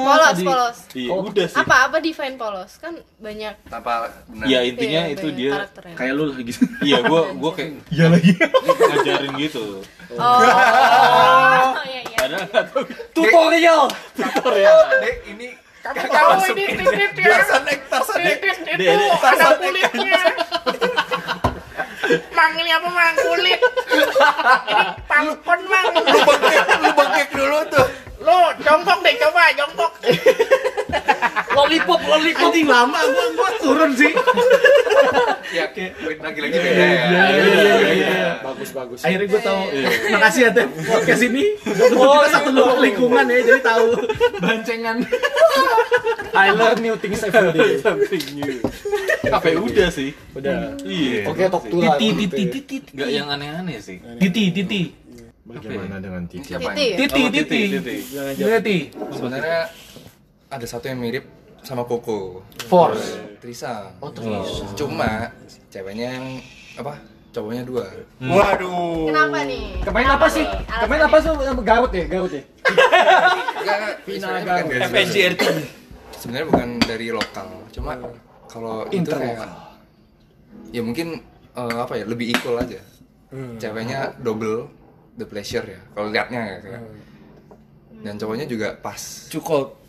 Polos, 0.00 0.38
polos. 0.40 0.78
Iya, 0.92 1.10
udah 1.12 1.46
sih. 1.46 1.58
Apa 1.58 1.74
apa 1.86 1.96
define 1.98 2.36
polos? 2.36 2.78
Kan 2.78 2.94
banyak 3.18 3.54
tanpa 3.66 4.06
benar 4.24 4.46
Ya 4.46 4.62
intinya 4.62 5.02
Iya, 5.06 5.14
itu 5.14 5.26
dia 5.30 5.50
karakternya. 5.52 5.94
kayak 5.98 6.12
lu 6.14 6.24
lah 6.26 6.38
gitu. 6.40 6.62
Iya, 6.80 6.98
gua 7.04 7.22
gua 7.34 7.50
kayak 7.52 7.70
Iya 7.90 8.06
lagi. 8.08 8.30
ngajarin 8.86 9.32
gitu. 9.36 9.64
Oh, 10.12 10.38
iya 11.84 12.00
iya. 12.06 12.18
Tahu. 12.50 12.82
tutorial. 13.10 13.82
Tutorial. 14.14 14.78
Dek, 14.96 15.16
ini 15.28 15.48
Kamu 15.80 16.44
ini 16.52 16.64
titit 16.76 17.12
ya. 17.16 17.40
Tarsan 17.40 17.62
dek. 17.64 17.80
Ada 19.16 19.46
kulitnya. 19.56 20.20
Mang 22.34 22.52
ini 22.58 22.70
apa? 22.74 22.88
Mang 22.88 23.16
kulit 23.18 23.60
ini 23.90 24.04
palkon 25.06 25.60
mang. 25.68 25.86
Lu 25.94 26.18
bengkek 26.26 26.66
lu 26.82 26.90
bengkek 26.94 27.28
dulu 27.34 27.60
tuh. 27.70 27.86
Lo 28.20 28.52
jongkok 28.60 28.98
deh 29.00 29.14
coba 29.16 29.42
jongkok. 29.56 29.92
Lollipop, 31.50 32.00
lollipop. 32.04 32.52
Anjing 32.52 32.68
lama 32.68 32.98
gua 33.00 33.26
gua 33.34 33.50
turun 33.58 33.90
sih. 33.96 34.12
Ya 35.50 35.64
lagi-lagi 36.20 36.56
beda 36.56 36.86
ya 36.86 37.04
Iya 37.10 37.24
iya 37.34 37.90
iya. 37.92 38.30
bagus 38.40 38.70
bagus 38.70 38.98
Akhirnya 39.02 39.26
gue 39.26 39.40
tahu. 39.40 39.62
Makasih 40.10 40.40
ya 40.40 40.50
Teh. 40.50 40.66
Podcast 40.66 41.22
ini 41.22 41.44
kita 41.58 42.28
satu 42.30 42.50
lingkungan 42.78 43.24
ya, 43.26 43.38
jadi 43.40 43.60
tahu 43.60 43.86
bancengan. 44.38 44.96
I 46.30 46.54
learn 46.54 46.78
new 46.78 46.94
things 46.96 47.20
every 47.20 47.50
day 47.50 47.70
Something 47.82 48.24
new. 48.34 48.62
Apa 49.26 49.46
ya 49.46 49.58
udah 49.58 49.88
sih? 49.90 50.10
udah 50.32 50.78
Iya. 50.80 51.26
oke 51.26 51.42
top 51.48 51.64
two 51.66 51.80
lah 51.80 51.98
Titi 51.98 52.26
titi 52.26 52.44
titi. 52.62 52.92
Gak 52.94 53.10
yang 53.10 53.26
aneh-aneh 53.28 53.78
sih. 53.78 53.98
Titi 54.16 54.50
titi. 54.50 54.82
bagaimana 55.42 55.98
dengan 55.98 56.22
Ini 56.24 56.38
titi 56.38 56.46
Titi 56.46 56.62
ini? 56.62 56.86
ya? 56.86 56.96
Titi 56.96 57.22
titi. 57.28 57.60
Titi. 58.38 58.78
sebenarnya 59.10 59.60
ada 60.46 60.66
satu 60.66 60.86
yang 60.86 60.98
mirip 60.98 61.26
sama 61.62 61.82
Koko. 61.84 62.42
Force. 62.66 63.18
Trisa 63.40 63.88
Oh, 63.98 64.12
Tris. 64.12 64.60
cuma 64.74 65.32
ceweknya 65.66 66.12
yang 66.12 66.26
apa 66.76 67.00
cowoknya 67.30 67.64
dua. 67.64 67.88
Waduh. 68.20 69.08
Kenapa 69.08 69.38
nih? 69.44 69.80
kemarin 69.80 70.08
apa 70.12 70.26
sih? 70.28 70.44
kemarin 70.68 71.02
apa 71.08 71.16
sih? 71.18 71.30
Garut 71.62 71.90
ya? 71.90 72.04
Garut 72.04 72.32
ya? 72.32 72.42
Bukan 74.04 74.44
dari- 74.44 74.84
FNGRT 74.84 75.42
sebenarnya 76.12 76.46
bukan 76.46 76.68
dari 76.80 77.06
lokal. 77.08 77.48
Cuma 77.70 77.96
kalau 78.44 78.84
itu 78.90 79.08
kayak 79.08 79.46
ya 80.70 80.82
mungkin 80.84 81.24
eh, 81.50 81.76
apa 81.78 81.96
ya 81.96 82.04
lebih 82.04 82.30
equal 82.30 82.60
aja. 82.60 82.80
Ceweknya 83.56 84.18
double 84.18 84.68
the 85.16 85.24
pleasure 85.24 85.64
ya 85.64 85.80
kalau 85.94 86.12
liatnya 86.12 86.40
ya 86.44 86.56
kayak. 86.60 86.82
Dan 88.00 88.14
cowoknya 88.16 88.44
juga 88.44 88.76
pas. 88.76 89.00
Cukol 89.28 89.79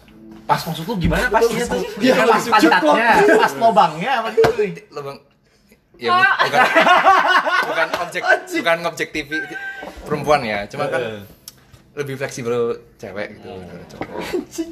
Pas 0.52 0.62
maksud 0.62 0.84
lu 0.84 0.96
gimana 1.00 1.26
pasnya 1.28 1.64
tuh? 1.64 1.82
Iya, 1.98 2.14
pas 2.28 2.44
pantatnya, 2.46 3.10
pas 3.40 3.54
lobangnya 3.56 4.12
apa 4.20 4.28
gitu 4.32 4.52
nih? 4.58 4.72
lebang 4.92 5.18
ya 5.96 6.12
bu- 6.12 6.38
bukan 6.42 6.62
bukan 7.70 7.88
objek 8.02 8.22
bukan 8.58 8.78
objektif 8.86 9.24
perempuan 10.02 10.42
ya 10.42 10.66
cuma 10.66 10.90
kan 10.90 11.22
lebih 11.94 12.18
fleksibel 12.18 12.74
cewek 12.98 13.38
gitu 13.38 13.54
daripada 13.54 13.86
cowok 13.86 14.08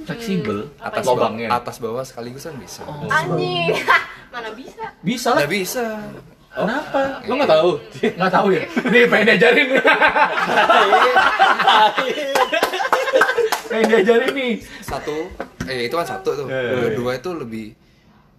Fleksibel. 0.07 0.57
atas 0.79 1.03
lobangnya. 1.05 1.47
bawah, 1.47 1.59
atas 1.61 1.75
bawah 1.77 2.01
sekaligus 2.01 2.43
kan 2.43 2.55
bisa 2.57 2.81
Anjing. 3.07 3.71
Mana 4.33 4.49
bisa? 4.51 4.85
Bisa 4.99 5.29
lah. 5.35 5.45
bisa 5.45 5.85
Kenapa? 6.49 7.21
Lu 7.29 7.37
nggak 7.37 7.45
tahu? 7.47 7.77
Nggak 8.17 8.33
tahu 8.33 8.49
ya? 8.49 8.65
Nih 8.89 9.05
pengen 9.05 9.25
diajarin. 9.31 9.69
pengen 13.69 13.85
diajarin 13.87 14.33
nih. 14.33 14.53
satu. 14.81 15.29
Eh 15.69 15.87
itu 15.87 15.95
kan 15.95 16.07
satu 16.09 16.29
tuh. 16.33 16.47
Kedua 16.49 17.15
itu 17.15 17.29
lebih 17.37 17.65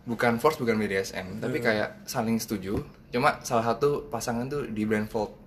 bukan 0.04 0.42
force 0.42 0.58
bukan 0.58 0.74
BDSM 0.76 1.38
tapi 1.38 1.62
kayak 1.62 2.04
saling 2.04 2.36
setuju. 2.36 2.82
Cuma 3.08 3.40
salah 3.40 3.64
satu 3.64 4.10
pasangan 4.10 4.50
tuh 4.50 4.66
di 4.68 4.84
blindfold 4.84 5.39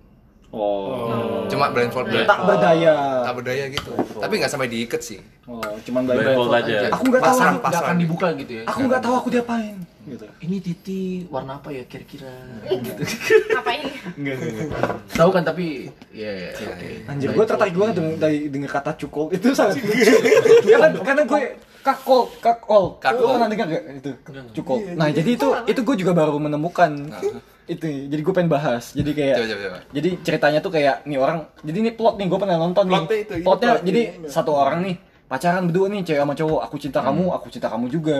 oh 0.54 1.44
cuma 1.50 1.74
blindfold 1.74 2.06
tak 2.06 2.14
blindfold 2.14 2.46
berdaya 2.46 2.94
tak 3.26 3.34
berdaya 3.34 3.64
gitu 3.74 3.90
tapi 4.22 4.34
nggak 4.38 4.52
sampai 4.54 4.68
diikat 4.70 5.02
sih 5.02 5.18
oh 5.50 5.58
cuman 5.82 6.02
Blindfold 6.06 6.48
blindfold 6.48 6.52
aja. 6.54 6.76
aku 6.94 7.02
nggak 7.10 7.22
tahu 7.22 7.36
Pasang, 7.36 7.56
pasang. 7.58 7.84
akan 7.84 7.96
dibuka 7.98 8.28
gitu 8.38 8.52
ya? 8.54 8.64
aku 8.64 8.78
nggak 8.86 9.02
tahu 9.02 9.14
aku 9.18 9.28
diapain 9.34 9.76
gitu 10.04 10.24
Ini 10.44 10.56
titi 10.60 11.24
warna 11.32 11.56
apa 11.56 11.72
ya 11.72 11.80
kira-kira? 11.88 12.28
gitu. 12.68 13.00
Ngapain? 13.56 13.88
Tahu 15.16 15.30
kan 15.32 15.40
tapi 15.48 15.88
ya 16.12 16.52
oke. 16.52 16.88
Anjir, 17.08 17.32
gue 17.32 17.44
tertarik 17.48 17.72
banget 17.72 17.94
dengan 17.96 18.12
dari 18.20 18.38
dengan 18.52 18.68
kata 18.68 19.00
cukol 19.00 19.32
itu 19.32 19.56
sangat 19.56 19.80
lucu. 19.80 20.12
karena 20.68 20.88
karena 21.00 21.22
gue 21.24 21.40
kakol 21.80 22.28
kakol. 22.36 23.00
Kakol. 23.00 23.24
Lu 23.24 23.32
pernah 23.32 23.48
dengar 23.48 23.66
gak 23.72 23.82
itu 23.96 24.10
cukol? 24.52 24.76
Nah 24.92 25.08
jadi 25.08 25.30
itu 25.40 25.48
itu 25.64 25.80
gue 25.80 25.96
juga 25.96 26.12
baru 26.12 26.36
menemukan 26.36 26.90
itu. 27.66 27.86
Jadi 28.08 28.20
gue 28.20 28.34
pengen 28.34 28.50
bahas. 28.50 28.92
Jadi 28.92 29.10
kayak 29.18 29.36
Coba, 29.40 29.46
coba, 29.48 29.62
coba. 29.64 29.78
jadi 29.90 30.08
ceritanya 30.20 30.58
tuh 30.60 30.72
kayak 30.72 30.96
nih 31.04 31.18
orang. 31.18 31.38
Jadi 31.62 31.76
ini 31.80 31.90
plot 31.92 32.14
nih 32.20 32.26
gue 32.28 32.38
pernah 32.38 32.56
nonton 32.56 32.84
Plotnya 32.84 33.08
nih. 33.08 33.20
itu, 33.24 33.32
itu 33.40 33.44
Plotnya 33.44 33.70
plot. 33.74 33.82
jadi 33.84 34.00
satu 34.28 34.52
orang 34.52 34.78
nih 34.82 34.96
pacaran 35.24 35.62
berdua 35.66 35.86
nih 35.88 36.00
cewek 36.04 36.20
sama 36.22 36.34
cowok. 36.34 36.60
Aku 36.68 36.76
cinta 36.76 37.00
kamu, 37.00 37.24
aku 37.32 37.46
cinta 37.48 37.68
kamu 37.72 37.86
juga. 37.88 38.16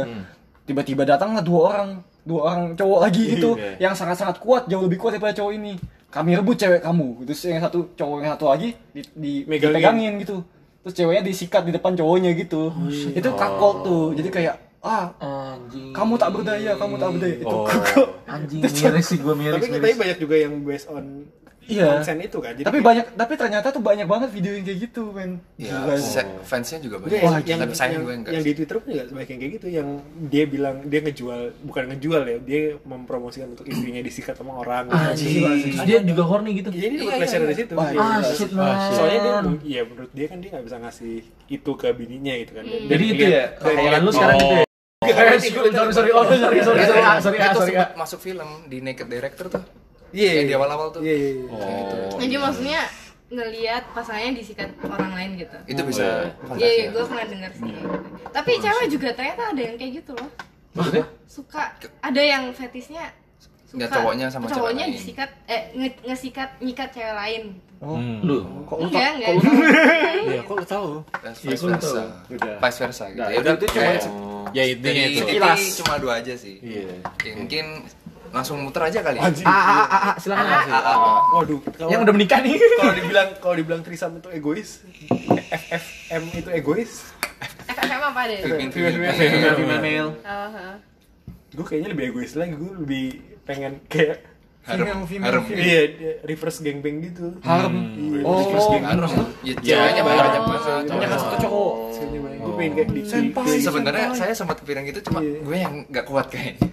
Tiba-tiba 0.64 1.02
datanglah 1.04 1.44
dua 1.44 1.60
orang 1.68 1.88
dua 2.24 2.40
orang 2.48 2.62
cowok 2.72 2.98
lagi 3.04 3.36
gitu 3.36 3.52
yang 3.76 3.92
sangat-sangat 3.92 4.40
kuat 4.40 4.64
jauh 4.64 4.80
lebih 4.80 4.96
kuat 4.96 5.12
daripada 5.12 5.36
cowok 5.36 5.52
ini 5.52 5.76
kami 6.08 6.32
rebut 6.32 6.56
cewek 6.56 6.80
kamu 6.80 7.20
terus 7.28 7.44
yang 7.44 7.60
satu 7.60 7.92
cowok 7.92 8.16
yang 8.24 8.32
satu 8.32 8.46
lagi 8.48 8.72
di, 8.96 9.02
di 9.12 9.32
Megangin. 9.44 9.60
dipegangin 9.76 10.12
gitu 10.24 10.36
terus 10.80 10.94
ceweknya 10.96 11.20
disikat 11.20 11.68
di 11.68 11.76
depan 11.76 11.92
cowoknya 11.92 12.32
gitu 12.32 12.72
itu 13.12 13.28
kakol 13.36 13.72
tuh 13.84 14.04
jadi 14.16 14.28
kayak 14.32 14.54
ah 14.84 15.06
Anjing. 15.16 15.90
kamu 15.90 16.14
tak 16.14 16.30
berdaya 16.30 16.72
kamu 16.74 16.94
tak 16.94 17.08
berdaya 17.10 17.34
itu 17.38 17.48
Oh. 17.48 17.64
kakol 17.64 18.04
Anjing 18.26 18.60
miris 18.60 19.06
sih 19.06 19.16
gue 19.16 19.34
miris. 19.34 19.54
tapi 19.54 19.66
miris. 19.66 19.80
tapi 19.80 19.94
banyak 19.96 20.18
juga 20.18 20.34
yang 20.36 20.52
based 20.60 20.88
on 20.88 21.06
Iya. 21.64 21.96
konsen 21.96 22.20
itu 22.20 22.38
kan 22.38 22.52
jadi 22.52 22.60
tapi 22.62 22.76
kayak- 22.76 22.84
banyak 22.84 23.06
tapi 23.16 23.32
ternyata 23.34 23.72
tuh 23.72 23.80
banyak 23.80 24.04
banget 24.04 24.28
video 24.28 24.52
yang 24.52 24.68
kayak 24.68 24.78
gitu 24.84 25.02
men 25.08 25.40
ya 25.56 25.72
Gila. 25.80 25.96
se- 25.96 26.32
fansnya 26.44 26.76
juga 26.78 27.00
banyak 27.00 27.24
yang, 27.42 27.56
tapi 27.58 27.72
sayang 27.72 27.92
yang, 27.94 28.04
gue 28.04 28.14
enggak 28.14 28.32
yang 28.32 28.42
sih. 28.42 28.46
di 28.46 28.56
Twitter 28.60 28.76
pun 28.76 28.86
juga 28.86 29.02
banyak 29.08 29.28
yang 29.30 29.40
kayak 29.40 29.52
gitu 29.54 29.66
yang 29.72 29.88
dia 30.28 30.44
bilang 30.44 30.76
dia 30.84 31.00
ngejual 31.00 31.40
bukan 31.64 31.82
ngejual 31.88 32.22
ya 32.22 32.36
dia 32.38 32.60
mempromosikan 32.84 33.48
untuk 33.50 33.64
istrinya 33.64 34.02
disikat 34.02 34.36
sama 34.36 34.52
orang 34.54 34.92
Anjing. 34.92 35.40
Terus 35.72 35.88
dia 35.88 35.98
juga 36.04 36.22
horny 36.26 36.50
gitu. 36.54 36.68
jadi 36.68 36.84
dia 36.86 36.92
Iya, 36.92 37.00
iya, 37.02 37.16
pleasure 37.16 37.32
iya. 37.34 37.46
dari 37.46 37.56
situ 37.56 37.72
Wah, 37.72 37.88
Iya. 37.88 38.00
Ah, 38.02 38.20
shit, 38.22 38.50
man. 38.52 38.76
soalnya 38.92 39.18
dia 39.18 39.32
ya 39.64 39.82
menurut 39.86 40.10
dia 40.12 40.26
kan 40.28 40.38
dia 40.38 40.48
nggak 40.52 40.64
bisa 40.68 40.76
ngasih 40.78 41.16
itu 41.48 41.70
ke 41.72 41.88
bininya 41.90 42.34
gitu 42.36 42.52
kan 42.52 42.64
Dan 42.66 42.88
Jadi 42.90 43.04
itu 43.10 43.24
ya, 43.26 43.44
khayalan 43.56 44.00
lu 44.02 44.12
sekarang 44.12 44.36
gitu 44.36 44.52
ya? 44.54 44.63
Sorry, 45.04 45.92
sorry, 45.92 46.10
oh, 46.14 46.24
sorry, 46.24 46.38
sorry, 46.40 46.58
sorry, 46.64 46.80
sorry, 47.20 47.36
itu 47.36 47.58
sorry, 47.60 47.72
sempet 47.76 47.90
masuk 47.94 48.18
film 48.20 48.48
di 48.66 48.80
Naked 48.80 49.06
Director 49.06 49.46
tuh 49.52 49.62
iya 50.14 50.40
yang 50.40 50.46
di 50.46 50.54
awal-awal 50.54 50.88
tuh 50.94 51.02
iya 51.02 51.14
iya 51.14 51.30
iya. 51.36 51.44
Oh. 51.50 52.16
Jadi 52.16 52.34
maksudnya 52.38 52.80
ngelihat 53.34 53.82
pasangannya 53.90 54.32
disikat 54.38 54.70
orang 54.86 55.12
lain 55.16 55.30
gitu. 55.42 55.56
itu 55.66 55.82
bisa 55.82 56.30
Iya, 56.54 56.70
iya, 56.70 56.84
gue 56.94 57.02
pernah 57.02 57.26
dengar 57.26 57.50
sih. 57.50 57.66
gitu. 57.66 57.88
Tapi 58.30 58.50
cewek 58.62 58.86
juga 58.92 59.08
ternyata 59.16 59.42
ada 59.50 59.62
yang 59.64 59.74
kayak 59.74 59.92
gitu 60.04 60.12
loh. 60.14 60.30
Maksudnya? 60.78 61.04
Suka 61.26 61.74
ada 61.98 62.22
yang 62.22 62.52
fetisnya 62.54 63.10
Nggak, 63.74 63.90
cowoknya 63.90 64.26
sama 64.28 64.44
cewek 64.44 64.56
cowoknya 64.56 64.84
lain. 64.84 64.94
disikat 64.94 65.30
eh 65.44 65.62
nge- 65.72 66.00
ngesikat 66.04 66.50
nyikat 66.58 66.88
cewek 66.90 67.14
lain. 67.14 67.42
oh 67.80 67.98
Lu. 68.22 68.36
kok 68.64 68.76
lu 68.78 68.86
Enggak, 68.86 69.12
enggak. 69.12 69.30
Iya, 70.30 70.40
kok 70.40 70.54
lu 70.54 70.64
tahu 70.64 70.88
vice 71.42 71.60
versa 71.60 72.02
Udah. 72.26 72.56
vice 72.56 72.78
versa 72.80 73.04
gitu 73.08 73.20
Nah, 73.20 73.28
ya 73.28 73.38
udah 73.40 73.52
itu 73.52 73.66
cuma 73.68 73.92
Ya 74.50 74.62
itu. 74.64 74.88
Cuma 75.78 75.94
dua 75.98 76.12
aja 76.16 76.32
sih 76.34 76.56
Iya. 76.58 76.96
Ya, 77.20 77.32
mungkin 77.34 77.84
langsung 78.30 78.58
muter 78.58 78.82
aja 78.84 78.98
kali 78.98 79.14
ya. 79.14 79.22
anjing 79.22 79.44
Ah, 79.44 79.52
ah, 79.52 79.78
ah, 79.84 80.00
ah, 80.06 80.14
silakan. 80.16 80.46
waduh 81.30 81.60
kalau 81.68 81.86
Yang 81.88 82.00
udah 82.02 82.14
menikah 82.14 82.38
nih. 82.40 82.56
kalau 82.74 82.94
dibilang 82.94 83.28
kalau 83.38 83.54
dibilang 83.54 83.82
trisam 83.82 84.16
itu 84.16 84.28
egois 84.32 84.70
FFM 85.52 86.22
itu 86.32 86.50
egois 86.50 86.92
FFM 87.64 88.00
apa 88.02 88.20
deh? 88.26 88.38
Female, 88.64 89.54
Female, 89.54 90.08
gue 91.50 91.62
kayaknya 91.62 91.88
lebih 91.90 92.04
egois 92.08 92.32
lagi 92.34 92.52
gue 92.52 92.72
lebih 92.76 93.04
pengen 93.44 93.80
kayak 93.92 94.24
Harem, 94.64 95.04
harem. 95.04 95.44
iya 95.52 95.80
reverse 96.24 96.64
gangbang 96.64 97.04
gitu 97.04 97.36
harem 97.44 97.74
Iya, 98.00 98.24
oh 98.24 98.36
reverse 98.40 98.68
gangbang 98.72 98.96
Harem. 98.96 99.12
Ya, 99.44 99.54
ceweknya 99.60 100.02
banyak 100.08 100.24
cowoknya 100.88 101.08
kan 101.12 101.18
satu 101.20 101.36
cowok 101.44 101.72
gue 102.44 102.54
pengen 102.60 102.72
kayak 102.76 102.88
di 102.92 103.02
Sebenarnya 103.60 104.06
saya 104.12 104.32
sempat 104.36 104.60
kepikiran 104.60 104.84
gitu, 104.88 105.00
cuma 105.10 105.18
Iya. 105.24 105.38
gue 105.40 105.56
yang 105.56 105.74
nggak 105.88 106.06
kuat 106.06 106.26
kayaknya. 106.28 106.68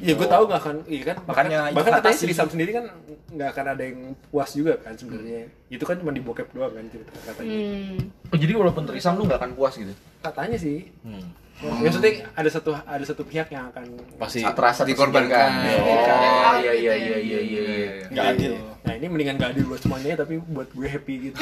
Iya, 0.00 0.16
gue 0.16 0.28
tahu 0.28 0.42
nggak 0.48 0.60
akan, 0.64 0.76
iya 0.88 1.02
kan. 1.12 1.16
Makanya 1.28 1.58
bahkan, 1.76 1.92
katanya 2.00 2.16
fantasi. 2.16 2.24
Trisam 2.24 2.48
sendiri 2.48 2.70
kan 2.72 2.84
nggak 3.28 3.48
akan 3.52 3.64
ada 3.76 3.82
yang 3.84 3.98
puas 4.32 4.50
juga 4.56 4.80
kan 4.80 4.96
sebenarnya. 4.96 5.52
Itu 5.68 5.84
kan 5.84 6.00
cuma 6.00 6.12
di 6.16 6.24
bokep 6.24 6.48
doang 6.56 6.72
kan 6.72 6.84
cerita 6.88 7.12
katanya. 7.28 7.52
Hmm. 7.52 8.32
Oh, 8.32 8.38
jadi 8.40 8.52
walaupun 8.56 8.84
terisam 8.88 9.20
lu 9.20 9.28
gak 9.28 9.40
akan 9.44 9.52
puas 9.52 9.76
gitu? 9.76 9.92
Katanya 10.24 10.56
sih. 10.56 10.88
Hmm. 11.58 11.74
Ya, 11.76 11.84
maksudnya 11.84 12.12
ada 12.32 12.46
satu 12.48 12.70
ada 12.70 13.02
satu 13.02 13.22
pihak 13.22 13.50
yang 13.50 13.66
akan 13.68 13.84
Pasti 14.14 14.40
Sa- 14.40 14.54
terasa 14.54 14.82
dikorbankan. 14.82 15.50
tersinggungkan. 15.58 16.18
Oh, 16.18 16.54
Iya. 16.56 16.72
iya, 16.72 16.94
iya, 16.94 17.16
iya, 17.18 17.38
iya, 17.40 17.40
iya. 17.42 18.06
nggak 18.08 18.26
adil 18.32 18.52
Nah 18.78 18.94
ini 18.94 19.04
mendingan 19.04 19.36
gak 19.36 19.50
adil 19.52 19.64
buat 19.66 19.80
semuanya 19.80 20.16
tapi 20.16 20.40
buat 20.40 20.64
gue 20.70 20.88
happy 20.88 21.14
gitu. 21.28 21.36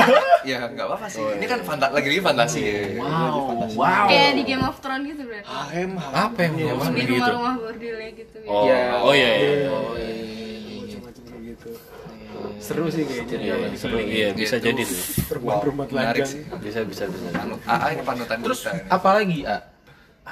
Ya 0.44 0.66
nggak 0.66 0.86
apa-apa 0.86 1.06
sih. 1.08 1.22
Ini 1.24 1.46
kan 1.46 1.58
fanta 1.62 1.88
lagi 1.88 2.06
lagi 2.06 2.20
fantasi. 2.20 2.62
Wow, 2.94 3.74
wow. 3.74 4.06
Kayak 4.06 4.30
di 4.36 4.42
Game 4.44 4.62
of 4.62 4.76
Thrones 4.78 5.02
gitu 5.04 5.22
berarti. 5.22 5.46
harem 5.46 5.90
Apa 5.98 6.38
yang 6.40 6.52
nyaman 6.54 6.88
Di 6.88 7.00
gitu? 7.00 7.12
rumah-rumah 7.16 7.54
bordelnya 7.58 8.10
gitu. 8.12 8.36
Oh, 8.44 8.62
Iya. 8.64 8.80
oh 9.00 9.12
iya, 9.12 9.30
iya. 9.32 9.50
Oh, 9.66 9.94
gitu. 9.94 10.41
Seru 12.62 12.86
sih 12.86 13.02
kayaknya. 13.02 13.36
Iya, 13.36 13.54
kalau 13.58 13.76
seru. 13.76 13.96
Iya, 13.98 14.28
bisa 14.32 14.56
Gitu. 14.56 14.66
jadi 14.68 14.82
tuh. 14.82 14.98
Perempuan-perempuan 15.26 15.86
Menarik 15.88 16.22
telanjang. 16.22 16.30
sih. 16.30 16.40
Bisa, 16.62 16.80
bisa, 16.82 17.02
bisa. 17.04 17.26
Anu, 17.36 17.54
AA 17.60 17.86
ini 17.90 18.02
panutan 18.02 18.38
Terus 18.40 18.60
kita. 18.60 18.70
ini. 18.72 18.88
apa 18.88 19.08
lagi, 19.12 19.38
A? 19.44 19.56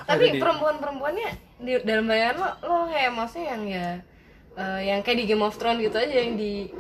Tapi 0.00 0.26
perempuan-perempuannya 0.38 1.30
di 1.58 1.72
dalam 1.82 2.06
bayangan 2.06 2.36
lo, 2.36 2.48
lo 2.62 2.74
kayak 2.86 3.10
maksudnya 3.10 3.46
yang 3.48 3.62
ya 3.66 3.86
eh, 4.54 4.80
yang 4.86 4.98
kayak 5.02 5.18
di 5.18 5.24
Game 5.26 5.42
of 5.42 5.54
Thrones 5.54 5.80
gitu 5.80 5.96
aja 5.96 6.14
yang 6.16 6.32
di 6.34 6.70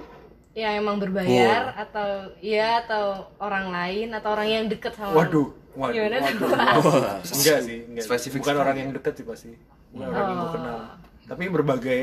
yang 0.52 0.72
emang 0.76 0.96
berbayar 0.96 1.74
atau 1.76 2.08
iya 2.38 2.80
atau 2.80 3.04
orang 3.38 3.68
lain 3.68 4.08
atau 4.12 4.30
orang 4.30 4.48
yang 4.48 4.64
deket 4.66 4.94
sama 4.94 5.14
Waduh, 5.16 5.46
waduh, 5.72 5.94
Gimana 5.94 6.16
tuh? 6.24 6.48
waduh. 6.48 7.18
Enggak 7.38 7.58
sih, 7.62 7.78
enggak. 7.84 8.02
Spesifik 8.02 8.40
Bukan 8.40 8.56
orang 8.56 8.76
yang 8.76 8.90
dekat 8.90 9.12
sih 9.14 9.24
pasti. 9.24 9.50
Bukan 9.90 10.06
orang 10.06 10.26
yang 10.26 10.38
gue 10.38 10.50
kenal. 10.54 10.78
Tapi 11.26 11.42
berbagai 11.46 12.00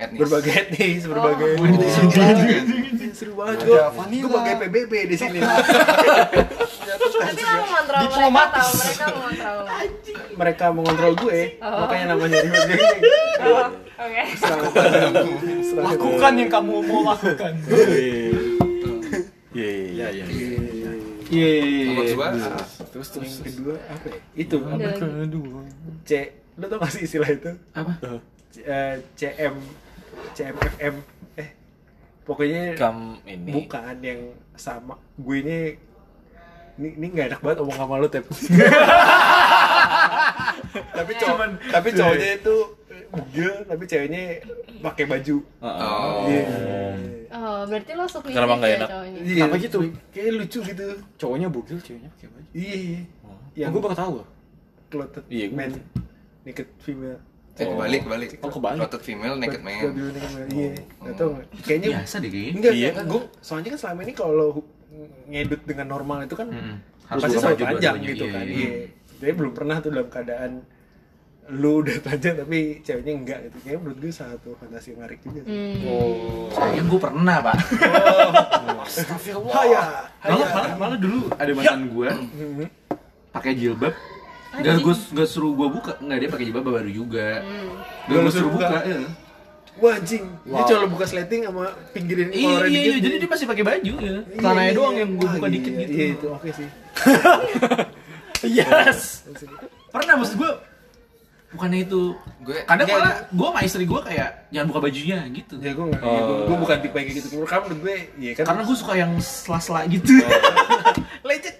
Etnis. 0.00 0.18
berbagai 0.18 0.52
etnis, 0.56 1.02
berbagai 1.04 1.50
Oh. 1.54 1.66
seru 3.10 3.36
banget 3.36 3.58
gue. 3.62 3.76
Gue 4.18 4.30
pakai 4.32 4.54
PBB 4.58 4.92
di 5.06 5.16
sini. 5.18 5.38
tapi 5.40 5.60
lo 7.36 7.52
mengontrol 7.60 8.02
mereka 8.08 8.40
atau 8.48 8.70
mereka 8.72 9.04
mengontrol? 9.10 9.58
Mereka 10.32 10.64
mengontrol 10.72 11.12
gue, 11.18 11.38
makanya 11.60 12.04
namanya 12.08 12.38
oh, 13.42 13.68
oke 13.98 14.22
Lakukan 15.76 16.32
yang 16.34 16.50
kamu 16.50 16.74
mau 16.80 17.12
lakukan. 17.12 17.52
Iya 19.50 19.68
iya 19.92 20.06
iya. 20.08 20.24
Iya. 21.30 21.50
Nomor 21.86 22.04
dua, 22.08 22.26
Terus 22.90 23.08
terus 23.12 23.30
yang 23.36 23.46
kedua 23.46 23.74
apa 23.84 24.06
ya? 24.08 24.18
Itu 24.34 24.56
Ada 24.64 24.86
lagi. 24.98 25.38
C. 26.02 26.10
Lo 26.56 26.66
tau 26.66 26.78
gak 26.78 26.90
sih 26.90 27.02
istilah 27.04 27.30
itu? 27.30 27.50
Apa? 27.70 27.92
C- 28.50 28.64
eh, 28.64 28.98
CM 29.14 29.54
CMFM 30.30 30.94
eh 31.36 31.48
pokoknya 32.22 32.62
Kam 32.74 33.18
ini. 33.24 33.50
bukan 33.50 33.94
yang 34.00 34.20
sama 34.54 34.94
gue 35.16 35.36
ini 35.38 35.58
ini 36.76 36.88
ini 36.94 37.06
nggak 37.08 37.26
enak 37.28 37.40
banget 37.40 37.58
omong 37.60 37.76
sama 37.76 37.94
lu 37.96 38.06
tep 38.06 38.24
tapi 40.92 41.12
cowok 41.14 41.38
tapi 41.66 41.88
cowoknya 41.90 42.28
itu 42.36 42.56
bugil 43.10 43.52
tapi 43.64 43.84
ceweknya 43.84 44.22
pakai 44.80 45.04
baju 45.04 45.36
Oh. 45.60 46.24
Iya. 46.24 46.46
oh 47.30 47.60
berarti 47.64 47.92
lo 47.92 48.04
suka 48.06 48.28
Kenapa 48.28 48.54
nggak 48.56 48.72
enak? 48.76 48.88
cowoknya 48.88 49.18
Iya, 49.20 49.42
Apa 49.44 49.56
gitu? 49.58 49.78
kayak 50.10 50.30
lucu 50.36 50.58
gitu 50.62 50.84
Cowoknya 51.16 51.48
bugil, 51.48 51.78
ceweknya 51.78 52.08
pakai 52.10 52.28
baju. 52.28 52.48
iya 52.52 52.76
Yang 52.78 53.02
yang 53.56 53.70
gue 53.70 53.82
baru 53.82 53.96
tahu 53.96 54.12
loh. 54.16 54.28
clothed 54.88 55.24
Iya, 55.26 55.46
man 55.50 55.70
naked 56.40 56.68
female 56.78 57.18
eh 57.60 57.66
kebalik, 57.66 58.00
kebalik. 58.02 58.28
Oh, 58.40 58.50
kebalik. 58.50 58.78
Clothed 58.80 59.02
female, 59.02 59.36
naked 59.36 59.60
man. 59.60 59.80
Clothed 59.84 60.16
naked 60.16 60.32
man. 60.32 60.46
iya 60.50 60.70
nggak 60.98 61.14
tahu 61.14 61.28
nggak? 61.30 61.46
kayaknya 61.60 61.88
Biasa 61.92 62.14
deh 62.16 62.30
kayaknya. 62.30 62.52
Enggak, 62.54 62.72
Iya. 62.72 62.88
enggak, 62.90 63.04
gue 63.06 63.20
soalnya 63.38 63.68
kan 63.68 63.78
selama 63.78 64.00
ini 64.02 64.14
kalau 64.14 64.48
ngedut 65.26 65.62
dengan 65.62 65.86
normal 65.88 66.18
itu 66.24 66.34
kan 66.34 66.48
Harus 67.06 67.22
pasti 67.22 67.36
baju 67.38 67.62
panjang 67.68 67.96
gitu 68.02 68.24
iya, 68.24 68.32
kan. 68.32 68.44
iya. 68.44 68.56
Iya. 68.56 68.70
Tapi 69.20 69.32
belum 69.34 69.52
pernah 69.52 69.76
tuh 69.78 69.90
dalam 69.90 70.08
keadaan 70.08 70.52
lu 71.50 71.82
udah 71.82 71.98
panjang 72.00 72.38
tapi 72.38 72.58
ceweknya 72.80 73.12
enggak 73.12 73.38
gitu. 73.44 73.56
Kayaknya 73.60 73.80
menurut 73.80 73.98
gue 73.98 74.12
satu 74.12 74.50
fantasi 74.54 74.86
yang 74.88 74.98
menarik 74.98 75.18
juga. 75.20 75.40
sih. 75.40 75.50
Hmm. 75.50 76.46
Sayang 76.48 76.86
gue 76.86 77.00
pernah 77.00 77.36
pak. 77.42 77.56
Haya. 79.50 79.82
Malah, 80.22 80.48
malah, 80.48 80.72
malah 80.76 80.98
dulu 80.98 81.26
ada 81.32 81.50
mantan 81.50 81.82
gue 81.88 82.08
Mhm. 82.10 82.66
pakai 83.30 83.52
jilbab. 83.54 83.94
Gak 84.52 84.76
gue 84.78 84.94
gak 85.12 85.28
suruh 85.28 85.52
gue 85.52 85.68
buka, 85.70 85.92
nggak 85.96 86.18
dia 86.18 86.28
pakai 86.28 86.44
jilbab 86.44 86.66
baru 86.66 86.90
juga. 86.90 87.40
Gak 88.04 88.10
Gak 88.10 88.20
gue 88.20 88.32
suruh 88.32 88.50
buka. 88.50 88.66
buka? 88.66 88.78
iya. 88.84 88.98
Wah 89.76 89.96
anjing. 89.96 90.24
Dia 90.42 90.62
cuma 90.66 90.88
buka 90.88 91.04
sleting 91.04 91.40
sama 91.42 91.64
pinggirin 91.90 92.28
Iya 92.28 92.36
iya 92.36 92.58
dikit. 92.60 92.84
iya, 92.84 92.96
jadi 93.00 93.16
dia 93.16 93.30
masih 93.30 93.46
pakai 93.46 93.64
baju 93.64 93.92
ya. 93.94 94.02
Iya, 94.04 94.20
Celananya 94.36 94.66
iya. 94.66 94.76
doang 94.76 94.94
yang 94.94 95.10
gue 95.12 95.22
Wah, 95.22 95.32
buka 95.32 95.46
iya, 95.46 95.54
dikit 95.54 95.72
gitu. 95.72 95.92
Iya 95.92 96.06
itu 96.10 96.26
oke 96.28 96.48
sih. 96.50 96.68
Yes. 98.42 99.28
Pernah 99.90 100.14
maksud 100.16 100.36
gue 100.36 100.50
bukannya 101.50 101.82
itu 101.82 102.14
Gue- 102.40 102.62
kadang 102.62 102.86
Enggak, 102.86 103.00
malah 103.00 103.14
gue 103.28 103.46
sama 103.48 103.60
istri 103.60 103.84
gue 103.84 104.00
kayak 104.00 104.30
jangan 104.48 104.66
buka 104.70 104.80
bajunya 104.80 105.18
gitu 105.28 105.54
Ya 105.58 105.74
gue 105.74 105.84
enggak, 105.84 106.00
ya, 106.00 106.20
gue 106.46 106.56
bukan 106.56 106.76
tipe 106.78 106.94
yang 106.94 107.04
kayak 107.04 107.16
gitu. 107.16 107.28
Menurut 107.30 107.48
kamu 107.48 107.60
menurut 107.62 107.80
gue, 107.82 107.96
iya 108.16 108.32
kan. 108.32 108.44
karena 108.46 108.62
gue 108.64 108.76
suka 108.76 108.92
yang 108.94 109.12
sela-sela 109.18 109.80
gitu 109.86 110.12
lecet. 111.28 111.54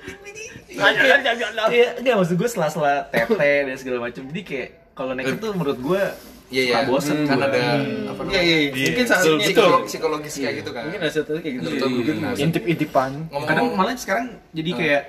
Iya, 0.81 1.89
enggak 1.97 2.15
maksud 2.17 2.35
gue 2.35 2.49
sela-sela 2.49 2.95
tete 3.09 3.53
dan 3.65 3.77
segala 3.77 3.99
macam. 4.03 4.23
Jadi 4.25 4.43
kayak 4.43 4.69
kalau 4.93 5.13
naik 5.13 5.33
itu 5.33 5.49
menurut 5.51 5.79
gue 5.79 6.03
Iya 6.51 6.63
iya. 6.67 6.75
suka 6.75 6.91
bosen 6.91 7.17
Kan 7.25 7.39
gua. 7.39 7.47
ada 7.47 7.63
apa 8.11 8.21
Iya 8.27 8.41
iya. 8.43 8.57
namanya? 8.67 8.83
Mungkin 8.83 9.05
saat 9.07 9.23
ini 9.23 9.45
Psikolog- 9.45 9.87
psikologis 9.87 10.35
kayak 10.37 10.55
gitu 10.59 10.71
kan. 10.71 10.83
Mungkin 10.85 11.01
satu 11.07 11.33
kayak 11.37 11.55
gitu. 11.57 11.69
Betul. 11.71 11.89
Nah, 12.19 12.33
Intip-intipan. 12.35 13.11
ngomong 13.31 13.47
Kadang 13.47 13.67
malah 13.73 13.95
sekarang 13.95 14.27
jadi 14.51 14.71
kayak 14.75 15.03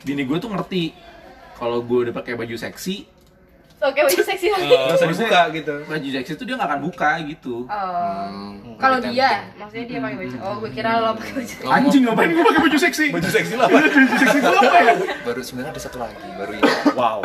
bini 0.00 0.22
gue 0.22 0.36
tuh 0.36 0.48
ngerti 0.48 0.92
kalau 1.56 1.80
gue 1.80 1.98
udah 2.04 2.14
pakai 2.14 2.36
baju 2.36 2.56
seksi, 2.56 3.04
oke 3.80 3.98
baju 3.98 4.22
seksi 4.22 4.46
lagi 4.54 4.68
usah 4.68 5.06
dibuka 5.06 5.40
gitu. 5.50 5.74
baju 5.84 6.08
seksi 6.10 6.32
itu 6.34 6.44
dia 6.44 6.54
nggak 6.54 6.68
akan 6.68 6.80
buka 6.82 7.10
gitu. 7.24 7.54
oh 7.64 8.26
kalau 8.76 8.96
dia 9.00 9.48
maksudnya 9.56 9.84
dia 9.86 9.98
pakai 9.98 10.16
baju 10.18 10.36
oh 10.38 10.54
gue 10.58 10.70
kira 10.70 10.90
lo 10.96 11.08
pakai 11.14 11.32
baju 11.34 11.52
ngomong- 11.54 11.74
Anjing 11.74 12.02
ngapain 12.04 12.28
gue 12.30 12.44
pakai 12.44 12.62
baju 12.62 12.78
seksi? 12.78 13.06
Baju 13.10 13.28
seksi 13.30 13.54
lah. 13.54 13.68
baju 13.68 13.88
seksi 14.16 14.38
gue 14.38 14.52
apa 14.52 14.78
ya? 14.78 14.94
baru 15.22 15.40
sebenarnya 15.40 15.70
ada 15.70 15.80
satu 15.80 15.98
lagi, 15.98 16.28
baru 16.36 16.52
ini 16.52 16.70
Wow. 17.00 17.20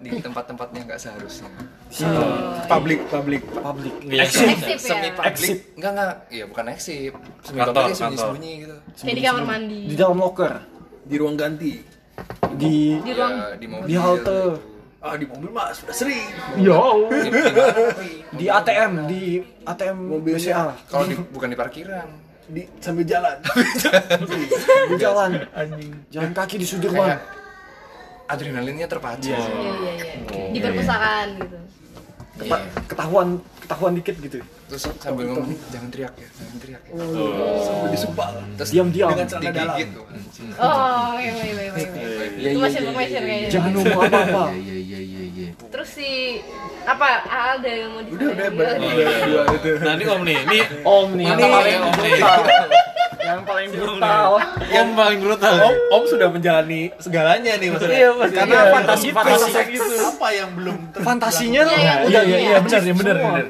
di 0.00 0.16
tempat-tempatnya 0.16 0.80
nggak 0.88 0.96
seharusnya. 0.98 1.52
Public, 2.64 3.04
public. 3.08 3.42
Public. 3.52 3.92
eksip 4.00 4.48
ya 4.80 5.12
Exit 5.26 5.58
Enggak 5.76 5.90
enggak, 5.92 6.14
iya 6.30 6.44
bukan 6.46 6.64
eksip. 6.70 7.12
Kantor, 7.44 7.92
Sembunyi 7.92 8.16
sembunyi 8.16 8.52
gitu. 8.62 8.76
di 9.10 9.20
kamar 9.20 9.44
mandi 9.44 9.80
di 9.84 9.94
dalam 9.94 10.16
locker 10.16 10.52
Di 11.04 11.14
ruang 11.18 11.36
ganti. 11.36 11.82
di 12.56 12.96
di 12.96 13.12
ruang 13.12 13.34
Ya, 13.34 13.46
di 13.82 13.96
halte. 13.96 14.40
Gitu. 15.00 15.02
Ah 15.02 15.16
di 15.16 15.24
mobil 15.24 15.48
mah 15.48 15.72
sudah 15.72 15.94
sering. 15.94 16.28
Yo. 16.60 17.08
Di, 17.08 17.30
di 18.30 18.46
ATM 18.46 18.92
di 19.06 19.22
ATM 19.62 19.96
Mobilnya. 20.10 20.38
BCA 20.38 20.64
Kalau 20.86 21.04
di, 21.06 21.14
bukan 21.34 21.48
di 21.48 21.56
parkiran. 21.56 22.08
Di 22.46 22.62
sambil 22.78 23.04
jalan. 23.04 23.36
di 24.90 24.94
jalan 24.96 25.30
jalan 26.08 26.30
kaki 26.32 26.56
di 26.56 26.66
Sudirman 26.66 27.06
Kayak 27.08 27.20
adrenalinnya 28.26 28.86
terpacu. 28.86 29.26
iya 29.26 29.38
iya 29.38 29.72
iya 29.72 30.14
di 30.48 30.58
perpustakaan 30.58 31.28
gitu 31.36 31.58
Keta- 32.36 32.62
ketahuan 32.86 33.28
ketahuan 33.60 33.92
dikit 33.92 34.14
gitu 34.16 34.38
Terus 34.64 34.86
sambil 34.96 35.26
ngomong 35.28 35.50
jangan 35.68 35.90
teriak 35.90 36.14
ya, 36.14 36.28
jangan 36.32 36.56
teriak 36.58 36.82
ya. 36.86 36.92
Sambil 37.60 37.90
disumpal. 37.90 38.30
Terus 38.54 38.70
Diam-diam. 38.70 39.08
Dengan 39.10 39.26
celana 39.26 39.50
dalam. 39.50 39.74
anjing. 39.74 39.90
oh 40.54 41.10
iya 41.18 41.32
iya 41.34 41.50
iya 41.50 41.72
iya 42.38 42.48
itu 42.54 42.58
masih 42.62 42.78
information 42.80 43.20
kayaknya 43.20 43.48
jangan 43.50 43.70
ngomong 43.74 43.98
apa 44.00 44.18
apa 44.22 44.44
Iya 44.46 44.54
iya 44.54 44.74
iya 44.78 44.79
iya. 45.52 45.66
terus 45.68 45.88
si 45.90 46.38
apa 46.82 47.06
ada 47.26 47.66
yang 47.66 47.90
mau 47.92 48.02
Udah 48.02 48.28
udah 48.30 48.48
dua 48.50 49.42
itu. 49.52 49.70
Nah 49.78 49.92
ini 49.94 50.04
om 50.06 50.22
nih, 50.22 50.36
ini 50.42 50.58
om 50.82 51.08
nih 51.14 51.26
paling 51.28 51.76
Om 51.80 51.94
nih. 51.98 52.12
yang 53.20 53.42
paling 53.44 53.68
brutal 53.70 54.30
om 54.72 54.88
paling 54.96 55.18
brutal. 55.20 55.54
Om, 55.60 55.74
Om 55.92 56.02
sudah 56.08 56.28
menjalani 56.32 56.90
segalanya 56.98 57.52
nih 57.60 57.68
maksudnya. 57.70 57.98
Iya, 58.00 58.10
karena 58.32 58.56
Iya, 58.56 58.72
fantasi 58.72 59.06
gitu. 59.06 59.16
fantasi 59.16 59.50
Apa 60.00 60.28
yang 60.32 60.50
belum 60.56 60.76
ter- 60.90 61.02
fantasinya 61.04 61.60
Iya, 61.62 61.76
iya, 61.76 61.94
Iya 62.08 62.20
iya 62.24 62.38
iya 62.56 62.58
benar 62.64 63.16
benar. 63.20 63.44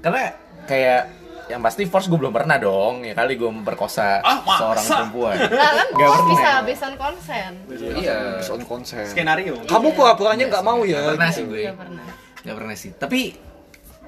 Karena 0.00 0.22
kayak 0.64 1.19
yang 1.50 1.60
pasti 1.60 1.82
first 1.84 2.06
gue 2.06 2.14
belum 2.14 2.30
pernah 2.30 2.56
dong 2.56 3.02
ya 3.02 3.10
kali 3.10 3.34
gue 3.34 3.50
memperkosa 3.50 4.22
Ah, 4.22 4.38
masa? 4.40 4.58
seorang 4.62 4.84
perempuan. 4.86 5.36
Nah 5.50 5.70
kan 5.74 5.86
Nggak 5.90 6.06
oh, 6.06 6.14
pernah. 6.14 6.30
bisa 6.30 6.50
based 6.62 6.84
on 6.86 6.94
consent 6.94 7.54
Iya. 7.98 8.18
on 8.46 8.62
konser 8.62 9.02
skenario? 9.04 9.54
kamu 9.66 9.88
pura-puranya 9.92 10.46
nggak 10.46 10.62
mau 10.62 10.78
Gak 10.80 10.88
ya 10.88 11.00
pernah 11.10 11.28
sih 11.28 11.42
gue. 11.42 11.60
Gak 11.66 11.76
pernah. 11.76 12.04
Gak 12.40 12.54
pernah 12.56 12.74
sih. 12.74 12.90
Tapi 12.94 13.20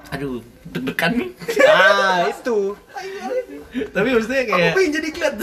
Aduh 0.09 0.39
Deg-degan. 0.63 1.11
Nih 1.15 1.29
nah 1.59 2.23
itu. 2.25 2.57
Tapi 3.89 4.07
maksudnya 4.09 4.43
kayak 4.45 4.71
pengen 4.71 4.91
jadi 4.93 5.09
klat 5.11 5.33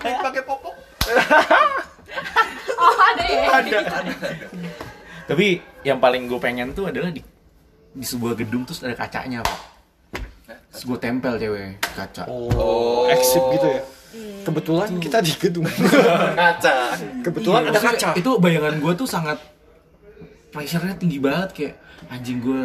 pengen 0.00 0.18
pakai 0.24 0.42
popok. 0.42 0.74
oh 2.80 2.96
ada 2.96 3.24
ya? 3.24 3.46
Tapi 5.26 5.46
yang 5.82 5.98
paling 5.98 6.30
gue 6.30 6.38
pengen 6.38 6.70
tuh 6.72 6.88
adalah 6.88 7.10
di 7.10 7.20
di 7.90 8.06
sebuah 8.06 8.36
gedung 8.36 8.62
terus 8.62 8.84
ada 8.84 8.92
kacanya 8.92 9.40
pak 9.40 9.75
terus 10.76 10.84
gue 10.84 10.98
tempel 11.00 11.34
cewek 11.34 11.80
kaca 11.80 12.28
Oh. 12.28 13.08
exit 13.08 13.40
gitu 13.50 13.66
ya 13.66 13.80
kebetulan 14.42 14.88
kita 14.96 15.18
di 15.18 15.32
gedung 15.34 15.64
Kaca. 16.38 16.94
kebetulan 17.20 17.62
Iya, 17.62 17.70
ada 17.70 17.80
kaca 17.82 18.08
itu 18.14 18.30
bayangan 18.36 18.76
gue 18.76 18.92
tuh 18.94 19.08
sangat 19.08 19.40
pressure-nya 20.50 20.94
tinggi 20.94 21.16
banget 21.16 21.48
kayak 21.50 21.74
anjing 22.08 22.38
gue 22.38 22.62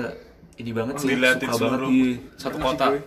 ini 0.58 0.72
banget 0.72 0.94
sih 0.98 1.08
Diliatin 1.10 1.48
suka 1.48 1.64
banget 1.66 1.80
di 1.88 2.00
satu 2.38 2.58
kota. 2.60 2.86
Gue. 2.92 3.02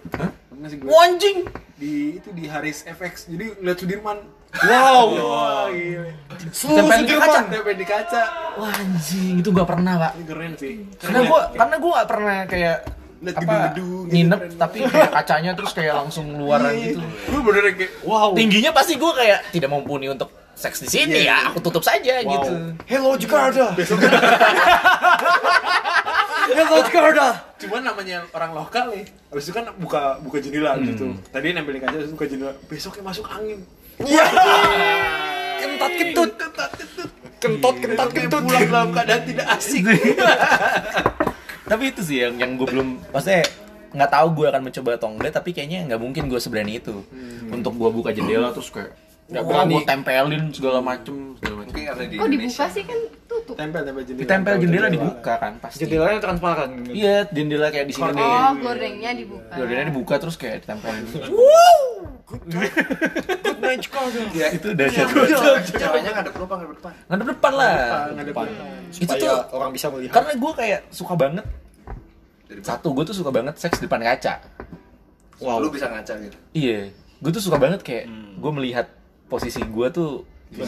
Wah, 0.84 1.04
anjing 1.04 1.46
Di 1.74 2.18
itu 2.18 2.30
di 2.30 2.46
Haris 2.46 2.82
FX. 2.82 3.28
Jadi 3.28 3.60
lihat 3.60 3.76
Sudirman. 3.76 4.18
wow 4.54 5.06
Wah, 5.06 5.66
gila. 5.68 6.10
seluruh 6.50 6.82
di 6.82 7.06
Sudirman 7.06 7.20
kaca. 7.20 7.38
Tempel 7.44 7.74
di 7.74 7.86
kaca. 7.86 8.22
wah 8.54 8.72
anjing 8.72 9.34
itu 9.38 9.48
gak 9.50 9.68
pernah 9.68 9.94
pak 10.00 10.12
Ini 10.14 10.24
keren 10.24 10.52
sih. 10.56 10.74
karena 10.96 11.20
gue 11.22 11.40
karena 11.54 11.74
gue 11.76 11.90
gak 11.92 12.08
pernah 12.08 12.36
kayak 12.44 12.76
Lihat 13.24 13.36
gedung-gedung 13.36 14.06
nginep 14.06 14.40
tapi 14.54 14.78
kayak 14.84 15.10
kacanya 15.12 15.50
terus 15.52 15.72
kayak 15.72 15.94
langsung 15.96 16.26
luaran 16.34 16.72
gitu 16.74 17.00
Gue 17.00 17.40
bener 17.42 17.62
kayak 17.72 17.90
wow. 18.02 18.30
tingginya 18.32 18.70
pasti 18.70 18.94
gue 18.94 19.12
kayak 19.12 19.38
tidak 19.50 19.68
mumpuni 19.68 20.06
untuk 20.06 20.28
seks 20.54 20.80
di 20.80 20.88
sini 20.88 21.24
ya 21.24 21.50
aku 21.50 21.58
tutup 21.58 21.82
saja 21.82 22.20
gitu 22.20 22.50
Hello 22.84 23.16
Jakarta 23.16 23.74
Hello 26.46 26.76
Jakarta 26.78 27.26
Cuman 27.56 27.80
namanya 27.80 28.20
orang 28.30 28.52
lokal 28.52 28.92
nih. 28.92 29.08
Habis 29.32 29.48
itu 29.48 29.56
kan 29.56 29.64
buka 29.74 30.20
buka 30.20 30.36
jendela 30.36 30.76
Hmm. 30.76 30.84
gitu. 30.84 31.06
Tadi 31.32 31.56
nempel 31.56 31.72
di 31.72 31.80
kaca 31.80 31.96
terus 31.96 32.12
buka 32.12 32.28
jendela. 32.28 32.52
Besoknya 32.68 33.02
masuk 33.02 33.24
angin. 33.26 33.64
Kentot 35.56 35.92
kentut. 35.96 36.30
Kentat 36.36 36.70
kentut. 36.76 37.10
Kentot 37.40 37.74
kentot 37.80 38.08
Besoknya 38.10 38.20
kentut. 38.20 38.42
pulang 38.44 38.68
dalam 38.68 38.88
keadaan 38.92 39.22
tidak 39.24 39.46
asik. 39.50 39.84
tapi 41.64 41.90
itu 41.90 42.00
sih 42.04 42.20
yang 42.24 42.34
yang 42.36 42.50
gue 42.60 42.68
belum 42.68 43.00
maksudnya 43.10 43.44
nggak 43.94 44.10
tahu 44.10 44.28
gue 44.42 44.46
akan 44.50 44.62
mencoba 44.66 44.90
atau 44.98 45.08
enggak 45.14 45.32
tapi 45.32 45.50
kayaknya 45.54 45.80
nggak 45.86 46.00
mungkin 46.02 46.22
gue 46.26 46.40
seberani 46.42 46.82
itu 46.82 47.00
untuk 47.48 47.72
gue 47.78 47.90
buka 47.94 48.10
jendela 48.10 48.50
terus 48.50 48.68
kayak 48.68 48.92
nggak 49.24 49.44
berani. 49.48 49.72
gue 49.72 49.82
tempelin 49.88 50.44
segala 50.52 50.78
macem 50.84 51.16
segala 51.40 51.54
macem. 51.64 51.72
Mungkin 51.72 51.84
karena 51.88 52.04
di 52.04 52.16
Indonesia. 52.20 52.36
dibuka 52.44 52.64
sih? 52.68 52.82
Kan 52.84 52.98
tutup. 53.24 53.54
Tempel 53.56 53.80
tempel 53.88 54.02
jendela. 54.04 54.20
ditempel 54.20 54.54
jendela 54.60 54.88
dibuka 54.92 55.32
kan 55.40 55.52
pasti. 55.64 55.78
Jendelanya 55.80 56.20
transparan. 56.20 56.70
iya 56.92 57.16
jendela 57.32 57.68
kayak 57.72 57.86
di 57.88 57.94
sini 57.96 58.12
nih 58.12 58.20
oh 58.20 58.52
gordengnya 58.60 59.10
dibuka. 59.16 59.52
Jordannya 59.56 59.84
dibuka 59.88 60.14
terus 60.20 60.36
kayak 60.36 60.56
ditempelin 60.68 61.04
Ya, 64.34 64.48
itu 64.50 64.66
udah 64.72 64.86
ceweknya 65.64 66.10
ngadep 66.14 66.34
lu 66.36 66.44
apa 66.44 66.54
ngadep 66.56 66.72
depan? 66.78 66.92
ngadep 67.06 67.26
depan. 67.36 67.52
Lah. 67.52 67.74
Depan. 68.16 68.46
itu 68.90 69.04
Supaya 69.04 69.20
tuh 69.20 69.36
orang 69.52 69.70
bisa 69.72 69.86
melihat. 69.92 70.14
karena 70.14 70.32
gue 70.36 70.52
kayak 70.56 70.80
suka 70.90 71.14
banget. 71.14 71.44
Satu 72.62 72.88
gue 72.94 73.04
tuh 73.04 73.16
suka 73.16 73.30
banget 73.34 73.54
seks 73.58 73.78
di 73.80 73.86
depan 73.86 74.00
kaca. 74.00 74.34
Lu 75.40 75.68
bisa 75.68 75.86
ngaca 75.90 76.12
gitu. 76.20 76.36
iya. 76.54 76.88
Gue 77.20 77.30
tuh 77.32 77.42
suka 77.42 77.56
banget 77.56 77.80
kayak 77.80 78.04
gue 78.38 78.52
melihat 78.52 78.86
posisi 79.26 79.60
gue 79.60 79.86
tuh 79.90 80.22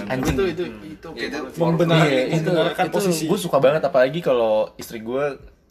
anjing. 0.08 0.34
Itu 0.34 0.44
itu 0.50 0.64
itu. 0.82 1.08
Ya, 1.14 1.24
itu 1.30 1.38
Iya, 1.46 2.22
itu, 2.32 2.50
membenarkan 2.50 2.84
itu 2.90 2.96
posisi. 2.96 3.24
gue 3.28 3.38
suka 3.38 3.58
banget 3.62 3.82
apalagi 3.84 4.20
kalau 4.20 4.72
istri 4.76 4.98
gue 5.00 5.24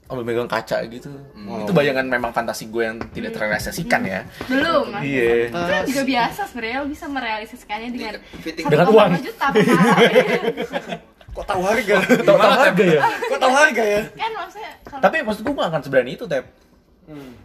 ambil 0.06 0.24
megang 0.24 0.46
kaca 0.46 0.86
gitu. 0.86 1.10
Itu 1.36 1.72
bayangan 1.72 2.06
memang 2.06 2.30
fantasi 2.30 2.70
gue 2.70 2.84
yang 2.84 2.98
tidak 3.10 3.34
terrealisasikan 3.34 4.02
ya. 4.06 4.22
belum. 4.46 4.94
Iya. 5.02 5.50
itu 5.50 5.58
kan 5.58 5.82
juga 5.84 6.04
biasa 6.06 6.42
sebenarnya 6.46 6.78
lo 6.78 6.88
bisa 6.88 7.06
merealisasikannya 7.08 7.90
dengan 7.90 8.14
Fitting. 8.40 8.66
Dengan 8.66 8.86
1,5 8.86 8.94
uang. 8.94 9.10
juta. 9.20 9.46
Kok 11.36 11.44
tahu 11.44 11.62
harga? 11.62 11.96
Tahu 12.22 12.38
tahu 12.38 12.54
harga 12.56 12.84
ya. 12.86 13.02
Kok 13.28 13.40
tahu 13.42 13.54
harga 13.54 13.84
ya? 13.84 14.02
kan 14.08 14.32
maksudnya 14.32 14.72
kalau 14.86 15.02
Tapi 15.04 15.16
maksud 15.20 15.42
gue 15.44 15.54
gak 15.54 15.68
akan 15.68 15.82
seberani 15.84 16.12
itu, 16.16 16.24
Tep. 16.26 16.46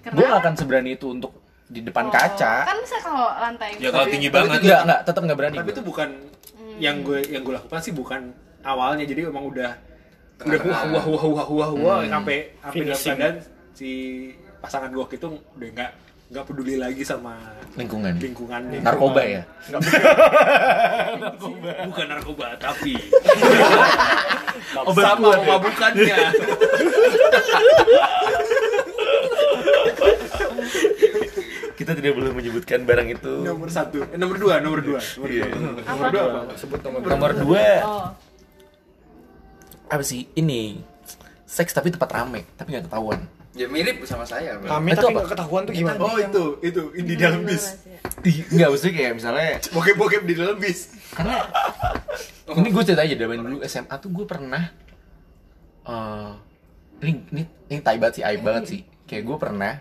karena- 0.00 0.14
Gue 0.14 0.24
gak 0.24 0.40
akan 0.40 0.54
seberani 0.54 0.90
itu 0.94 1.06
untuk 1.10 1.32
di 1.66 1.80
depan 1.82 2.06
Oh, 2.06 2.12
kaca. 2.12 2.54
kan 2.66 2.76
bisa 2.78 2.98
kalau 2.98 3.26
lantai 3.32 3.78
Ya 3.78 3.90
kalau 3.90 4.06
tinggi 4.06 4.28
banget. 4.28 4.58
Enggak, 4.58 4.80
enggak, 4.84 5.00
tetap 5.02 5.20
gak 5.24 5.38
berani. 5.38 5.56
Tapi 5.56 5.64
gua. 5.64 5.74
itu 5.74 5.82
bukan 5.82 6.08
yang 6.78 6.96
gue 7.02 7.18
yang 7.28 7.42
gue 7.42 7.54
lakukan 7.54 7.80
sih 7.80 7.92
bukan 7.92 8.20
awalnya 8.62 9.04
jadi 9.04 9.26
emang 9.26 9.44
udah 9.46 9.70
udah 10.40 10.60
wah 10.64 10.82
wah 10.88 11.04
wah 11.04 11.24
wah 11.24 11.46
wah 11.48 11.70
wah 11.76 11.98
sampai 12.06 12.36
sampai 12.58 12.80
dalam 12.82 13.00
keadaan 13.02 13.34
si 13.76 13.90
pasangan 14.60 14.88
gue 14.88 15.04
itu 15.12 15.26
udah 15.28 15.68
nggak 15.72 15.90
nggak 16.30 16.44
peduli 16.46 16.78
lagi 16.78 17.02
sama 17.02 17.34
lingkungan. 17.74 18.14
lingkungan 18.22 18.62
Narkoba 18.86 19.18
ya. 19.20 19.42
bukan 21.82 22.06
narkoba 22.06 22.46
tapi. 22.54 22.94
Obat 24.90 25.04
sama 25.04 25.28
ya? 25.30 25.38
pemabukannya 25.42 26.16
Kita 31.74 31.96
tidak 31.96 32.12
boleh 32.12 32.30
menyebutkan 32.30 32.84
barang 32.84 33.08
itu. 33.10 33.32
nomor 33.40 33.68
satu. 33.72 34.04
Eh, 34.04 34.18
nomor 34.20 34.36
dua 34.36 34.60
nomor 34.60 34.80
dua. 34.84 35.00
Nomor 35.00 35.28
Iya. 35.32 35.44
dua 35.48 35.82
nomor 35.82 36.06
dua. 36.12 36.22
Apa? 36.22 36.54
Sebut 36.54 36.80
nomor 36.84 36.98
Nomor 37.02 37.30
dua. 37.34 37.66
Oh 37.82 38.08
apa 39.90 40.00
sih? 40.00 40.30
Ini 40.32 40.78
seks 41.44 41.74
tapi 41.74 41.90
tempat 41.90 42.08
rame, 42.14 42.46
tapi 42.54 42.72
nggak 42.72 42.86
ketahuan. 42.86 43.20
Ya 43.50 43.66
mirip 43.66 44.06
sama 44.06 44.22
saya, 44.22 44.54
Bro. 44.56 44.70
Rame 44.70 44.94
Itu 44.94 45.02
tapi 45.02 45.10
apa? 45.10 45.18
nggak 45.18 45.30
ketahuan 45.34 45.62
tuh 45.66 45.74
gimana? 45.74 45.98
oh 45.98 46.16
itu 46.16 46.44
itu 46.62 46.82
di 47.02 47.14
dalam 47.18 47.42
bis 47.42 47.64
Ih, 48.22 48.46
Nggak, 48.46 48.68
maksudnya 48.70 48.94
kayak 48.94 49.12
misalnya 49.18 49.50
bokep 49.74 49.96
bokep 49.98 50.22
di 50.22 50.34
dalam 50.38 50.56
bis 50.56 50.94
karena 51.12 51.36
ini 52.62 52.68
gue 52.70 52.84
cerita 52.86 53.02
aja 53.02 53.14
dari 53.18 53.36
dulu 53.36 53.58
SMA 53.66 53.94
tuh 53.98 54.10
gue 54.14 54.24
pernah 54.24 54.64
eh 55.82 56.30
ini 57.02 57.12
ini 57.34 57.42
ini 57.68 57.78
tai 57.82 57.98
banget 57.98 58.22
sih 58.22 58.24
aib 58.24 58.40
banget 58.46 58.64
sih 58.70 58.80
kayak 59.10 59.26
gue 59.26 59.36
pernah 59.36 59.72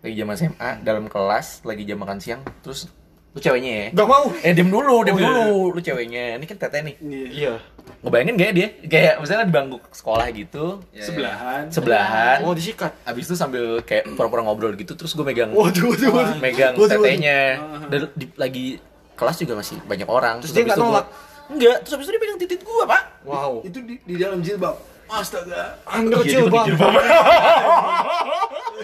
lagi 0.00 0.14
zaman 0.16 0.34
SMA 0.40 0.70
dalam 0.80 1.04
kelas 1.06 1.46
lagi 1.62 1.82
jam 1.84 1.98
makan 2.00 2.18
siang 2.18 2.42
terus 2.64 2.88
lu 3.36 3.42
ceweknya 3.42 3.72
ya 3.76 3.86
Gak 3.92 4.08
mau. 4.08 4.24
eh 4.34 4.50
diem 4.50 4.64
dulu 4.66 5.04
diem 5.04 5.12
Oh, 5.12 5.20
iya. 5.20 5.28
dulu 5.28 5.44
lu 5.70 5.80
ceweknya 5.80 6.24
ini 6.34 6.44
kan 6.44 6.56
teteh 6.56 6.80
nih 6.82 6.94
Iya. 7.30 7.52
ngebayangin 7.98 8.34
gak 8.34 8.46
ya 8.46 8.52
dia 8.54 8.68
kayak 8.82 9.14
misalnya 9.20 9.44
di 9.44 9.52
bangku 9.52 9.76
sekolah 9.90 10.26
gitu 10.32 10.64
Ya, 10.88 10.96
ya. 10.96 11.04
sebelahan 11.04 11.62
sebelahan 11.68 12.38
Oh 12.42 12.50
disikat. 12.50 12.96
abis 13.02 13.24
itu 13.26 13.34
sambil 13.34 13.64
kayak 13.82 14.08
pura-pura 14.10 14.40
ngobrol 14.40 14.72
gitu 14.72 14.94
terus 14.94 15.12
gue 15.12 15.20
megang 15.22 15.52
Waduh, 15.52 15.84
waduh, 15.86 16.10
waduh. 16.10 16.36
megang 16.38 16.72
Waduh, 16.72 16.88
waduh. 16.88 17.04
tetenya 17.04 17.38
dan 17.86 18.00
di- 18.10 18.32
lagi 18.34 18.66
kelas 19.12 19.36
juga 19.36 19.52
masih 19.54 19.76
banyak 19.82 20.06
orang 20.06 20.40
Terus 20.40 20.50
dia 20.50 20.62
nggak 20.62 20.72
itu 20.72 20.80
gua- 20.82 20.92
nolak? 20.94 21.06
enggak 21.46 21.76
terus 21.78 21.92
habis 21.94 22.04
itu 22.04 22.12
dia 22.12 22.22
pegang 22.22 22.38
titik 22.38 22.60
gua 22.62 22.84
pak 22.86 23.02
Wow. 23.22 23.52
itu 23.62 23.78
di, 23.80 23.94
di 24.00 24.14
dalam 24.16 24.40
jilbab 24.40 24.80
astaga 25.06 25.76
Under 25.86 26.18
Iya, 26.20 26.40
jilbab. 26.42 26.64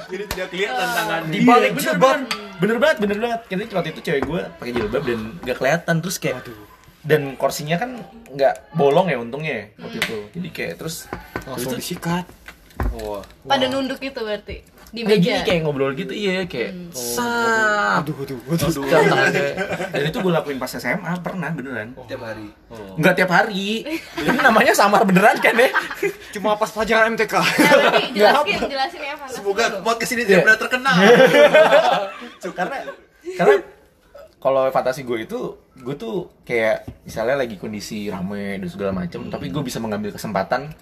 jadi 0.07 0.25
tidak 0.27 0.49
kelihatan 0.51 0.87
tangan 0.89 1.21
Di 1.27 1.39
balik 1.43 1.71
Iya, 1.71 1.81
jilbab. 1.83 2.17
Bener. 2.63 2.79
banget 2.79 2.97
bener 3.03 3.19
banget 3.19 3.41
karena 3.51 3.65
waktu 3.75 3.89
itu 3.91 4.01
cewek 4.07 4.23
gue 4.23 4.41
pakai 4.63 4.73
jilbab 4.73 5.03
dan 5.03 5.21
nggak 5.43 5.57
kelihatan 5.59 5.95
terus 5.99 6.17
kayak 6.23 6.47
dan 7.03 7.35
kursinya 7.35 7.77
kan 7.83 7.99
nggak 8.31 8.79
bolong 8.79 9.11
ya 9.11 9.19
untungnya 9.19 9.53
ya, 9.53 9.65
waktu 9.83 9.99
itu 9.99 10.17
jadi 10.39 10.49
kayak 10.55 10.75
terus 10.79 11.11
Langsung 11.43 11.51
habis 11.59 11.67
itu 11.67 11.77
disikat. 11.83 12.25
pada 13.43 13.67
nunduk 13.67 13.99
itu 13.99 14.21
berarti 14.23 14.63
di 14.93 15.01
kayak 15.03 15.19
gini 15.19 15.33
meja. 15.33 15.43
kayak 15.43 15.61
ngobrol 15.63 15.93
gitu 15.93 16.13
iya 16.13 16.45
kayak 16.45 16.93
sap. 16.93 18.05
Aduh, 18.05 18.13
aduh, 18.15 18.37
aduh. 18.47 18.85
tangan 18.85 19.33
kayak- 19.35 19.57
dan 19.89 20.03
itu 20.05 20.19
gue 20.19 20.33
lakuin 20.33 20.59
pas 20.59 20.69
SMA 20.71 21.13
pernah 21.19 21.49
beneran. 21.49 21.97
Tiap 22.03 22.21
hari. 22.21 22.49
nggak 22.95 23.15
tiap 23.15 23.31
hari. 23.31 23.89
Ini 24.15 24.37
namanya 24.37 24.73
samar 24.73 25.03
beneran 25.03 25.37
kan 25.39 25.57
ya? 25.57 25.73
Cuma 26.35 26.55
pas 26.55 26.69
pelajaran 26.69 27.09
MTK. 27.11 27.35
nah 27.35 27.45
jelasin 28.15 28.61
jelasin 28.67 29.01
ya 29.03 29.15
fantasi 29.15 29.35
semoga 29.35 29.65
dulu. 29.67 29.81
podcast 29.83 30.11
ini 30.11 30.23
Iya. 30.23 30.29
tidak 30.29 30.41
pernah 30.43 30.59
terkenal 30.59 30.97
karena 32.53 32.77
karena 33.33 33.55
kalau 34.39 34.63
fantasi 34.69 35.01
gue 35.03 35.19
itu 35.23 35.41
gue 35.75 35.95
tuh 35.95 36.15
kayak 36.43 36.85
misalnya 37.03 37.39
lagi 37.39 37.57
kondisi 37.57 38.07
rame 38.07 38.59
dan 38.59 38.69
segala 38.69 38.93
macem 38.93 39.25
tapi 39.27 39.49
gue 39.49 39.63
bisa 39.63 39.79
mengambil 39.79 40.11
kesempatan 40.11 40.75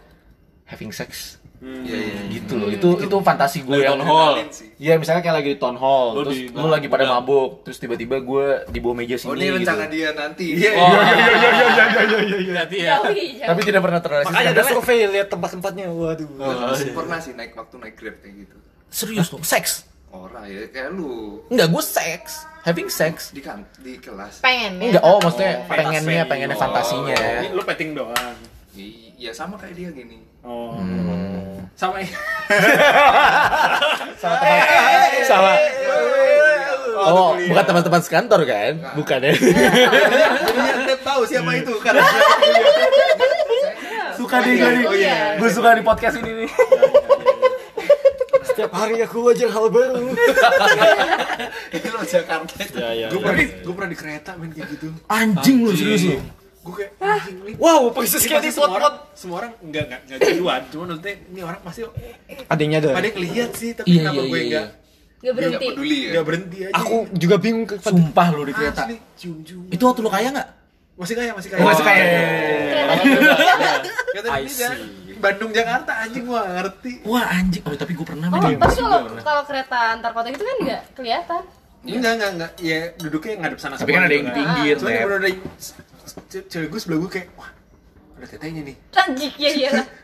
having 0.65 0.91
sex 0.91 1.37
Iya, 1.61 1.93
iya. 1.93 2.21
gitu 2.31 2.57
loh 2.57 2.69
itu 2.69 2.89
itu 2.99 3.17
fantasi 3.17 3.61
gue 3.61 3.77
yang 3.79 3.95
town 3.95 4.03
hall. 4.03 4.33
Iya 4.75 4.97
misalnya 4.97 5.21
kayak 5.21 5.37
lagi 5.37 5.49
di 5.51 5.59
town 5.59 5.77
hall 5.77 6.07
Lu 6.11 6.25
terus 6.25 6.39
di- 6.39 6.49
lu 6.51 6.67
lagi 6.67 6.87
pada 6.87 7.05
gudang. 7.05 7.21
mabuk 7.21 7.51
terus 7.63 7.77
tiba-tiba 7.77 8.17
gue 8.19 8.45
di 8.67 8.79
bawah 8.79 8.97
meja 8.97 9.15
Oh, 9.15 9.21
sini 9.27 9.37
ini 9.37 9.45
gitu 9.45 9.57
rencana 9.61 9.85
dia 9.87 10.09
nanti. 10.11 10.47
iya 10.51 10.71
Oh, 10.73 10.89
iya 10.89 11.05
iya, 11.05 11.13
iya, 11.13 11.29
iya, 11.29 11.51
iya, 11.53 11.85
iya, 11.93 12.19
iya, 12.19 12.39
iya. 12.41 12.55
Hati 12.57 12.79
ya. 12.79 12.95
Jauhi, 12.97 13.13
jauhi. 13.35 13.45
tapi 13.45 13.61
tidak 13.63 13.81
pernah 13.83 14.01
terrealisasi 14.01 14.33
Makanya 14.33 14.51
ada 14.51 14.63
survei 14.67 14.99
lihat 15.07 15.29
tempat-tempatnya. 15.29 15.87
Waduh. 15.91 16.29
Gue 16.33 16.93
pernah 16.97 17.19
sih 17.19 17.33
naik 17.33 17.53
waktu 17.53 17.75
naik 17.77 17.95
Grab 17.95 18.17
kayak 18.19 18.35
gitu. 18.39 18.57
serius 18.89 19.29
tuh 19.29 19.41
seks 19.41 19.85
Orang 20.09 20.43
ya 20.43 20.67
kayak 20.67 20.91
lu 20.91 21.45
enggak 21.47 21.69
gue 21.69 21.83
seks 21.85 22.33
having 22.63 22.89
sex 22.89 23.31
di 23.31 23.39
kan 23.39 23.63
di 23.79 23.95
kelas. 23.97 24.41
pengen 24.41 24.81
ya 24.81 24.87
enggak 24.91 25.05
oh 25.05 25.19
maksudnya 25.19 25.53
Oh, 25.61 25.69
pengennya 25.71 26.23
pengennya 26.25 26.57
Oh. 26.57 26.59
fantasinya 26.59 27.15
Ini 27.39 27.49
lu 27.51 27.63
petting 27.63 27.93
doang 27.93 28.35
Iya 29.15 29.31
sama 29.31 29.55
kayak 29.55 29.75
dia 29.75 29.89
gini. 29.93 30.19
oh 30.41 30.75
Hmm. 30.75 31.50
Sama 31.77 31.97
sama 34.21 34.35
teman 34.37 34.61
sama 35.25 35.53
oh 37.01 37.33
bukan 37.49 37.65
teman-teman 37.65 38.01
sekantor 38.05 38.41
kan? 38.45 38.73
Bukan 38.93 39.19
ya. 39.25 39.33
Jadinya 39.33 40.97
tahu 41.01 41.23
siapa 41.25 41.51
itu 41.57 41.73
karena 41.81 42.05
suka 44.21 44.37
gue 44.45 44.53
nih 44.53 44.85
Oh, 44.85 44.95
iya. 44.95 45.41
gue 45.41 45.49
suka 45.49 45.81
di 45.81 45.83
podcast 45.83 46.21
ini 46.21 46.45
nih. 46.45 46.51
Setiap 48.45 48.73
hari 48.77 49.01
aku 49.01 49.25
belajar 49.25 49.49
hal 49.49 49.67
baru. 49.73 50.13
Itu 51.73 51.89
lo 51.89 52.03
Jakarta. 52.05 52.53
Ya, 52.77 52.91
ya. 52.93 53.09
gue 53.09 53.21
pernah 53.23 53.41
gue 53.49 53.75
pernah 53.75 53.91
di 53.91 53.99
kereta 53.99 54.31
main 54.37 54.53
kayak 54.53 54.69
gitu. 54.77 54.93
Anjing 55.09 55.65
lu 55.65 55.73
serius 55.73 56.05
lu 56.05 56.19
gue 56.61 56.75
kayak 56.77 56.93
anjing 57.01 57.39
nih 57.41 57.55
Wow, 57.57 57.89
persis 57.91 58.21
Ini 58.21 58.29
kayak 58.31 58.43
di 58.45 58.51
semua 58.53 58.69
orang. 58.71 58.95
semua 59.17 59.37
orang 59.41 59.53
enggak 59.61 59.85
enggak 59.89 60.01
enggak 60.05 60.19
gituan 60.29 60.63
cuma 60.69 60.85
maksudnya 60.87 61.15
ini 61.27 61.41
orang 61.41 61.61
pasti 61.65 61.81
ada. 61.81 62.89
ada 62.93 63.07
yang 63.09 63.19
lihat 63.19 63.51
sih 63.57 63.71
tapi 63.73 63.87
Iya, 63.89 63.99
kenapa 63.99 64.15
iya, 64.15 64.21
gue 64.21 64.37
iya, 64.37 64.45
enggak 64.45 64.67
nggak 65.21 65.21
Dia 65.21 65.33
berhenti. 65.37 65.53
nggak 65.53 65.69
peduli 65.73 65.99
ya. 65.99 66.09
enggak 66.09 66.25
berhenti 66.25 66.59
aja. 66.65 66.75
Aku 66.81 66.97
juga 67.13 67.37
bingung 67.37 67.65
ke 67.65 67.77
sumpah 67.77 68.27
lu 68.33 68.43
di 68.45 68.53
kereta. 68.53 68.83
itu 69.69 69.83
waktu 69.85 70.01
lu 70.01 70.09
kaya 70.09 70.29
nggak? 70.33 70.49
Masih 70.97 71.15
kaya 71.17 71.33
masih 71.33 71.49
kaya. 71.49 71.61
Oh, 71.61 71.67
masih 71.69 71.85
kaya. 71.85 72.05
kata 74.11 74.29
dia 74.43 74.71
Bandung 75.21 75.53
Jakarta 75.53 75.93
anjing 76.01 76.25
gua 76.25 76.41
ngerti. 76.51 77.05
Wah 77.05 77.25
anjing. 77.31 77.61
Oh 77.65 77.77
tapi 77.77 77.93
gue 77.93 78.07
pernah 78.09 78.29
oh 78.29 78.41
tapi 78.41 78.57
kalau 78.57 79.01
kalau 79.21 79.43
kereta 79.45 79.79
antar 79.93 80.11
kota 80.17 80.29
gitu 80.29 80.41
kan 80.41 80.57
nggak 80.59 80.83
kelihatan. 80.97 81.43
Enggak 81.81 82.13
enggak 82.17 82.31
enggak 82.37 82.51
ya 82.57 82.81
duduknya 82.97 83.33
ngadep 83.41 83.57
sana 83.57 83.77
tapi 83.77 83.93
kan 83.93 84.05
ada 84.05 84.13
yang 84.13 84.29
pinggir 84.29 84.75
cuma 84.77 84.89
yang 84.89 85.05
bener 85.05 85.17
ada 85.17 85.29
yang- 85.29 85.45
ce- 86.27 86.47
cewek 86.47 86.69
gue 86.69 86.79
sebelah 86.79 86.99
gue 87.01 87.11
kayak 87.11 87.29
wah 87.35 87.51
ada 88.15 88.27
tetenya 88.27 88.63
nih. 88.63 88.77
Anjing 88.93 89.35
ya 89.35 89.51
iya. 89.51 89.71
Lah 89.75 89.87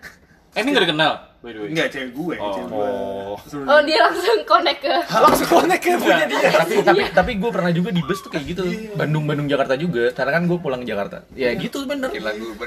Eh, 0.57 0.64
ini 0.64 0.73
nggak 0.73 0.88
dikenal, 0.88 1.12
by 1.37 1.51
the 1.53 1.61
way. 1.61 1.69
Enggak, 1.69 1.87
cewek 1.92 2.11
gue, 2.11 2.35
cewek 2.35 2.64
gue. 2.66 2.88
Oh. 2.88 3.37
Oh 3.69 3.81
dia 3.83 3.99
langsung 4.01 4.40
connect 4.42 4.81
ke 4.81 4.88
Langsung 5.21 5.49
connect 5.53 5.83
ya 5.85 5.97
punya 6.01 6.25
dia. 6.25 6.49
tapi 6.51 6.75
tapi 6.81 7.03
tapi 7.12 7.31
gue 7.37 7.51
pernah 7.51 7.69
juga 7.71 7.90
di 7.90 8.01
bus 8.01 8.19
tuh 8.19 8.33
kayak 8.33 8.45
gitu. 8.49 8.64
Bandung 8.97 9.23
Bandung 9.23 9.45
Jakarta 9.45 9.77
juga. 9.77 10.09
Karena 10.11 10.33
kan 10.33 10.42
gue 10.45 10.57
pulang 10.57 10.81
ke 10.81 10.88
Jakarta. 10.88 11.29
Ya 11.31 11.53
gitu 11.53 11.85
bener. 11.85 12.09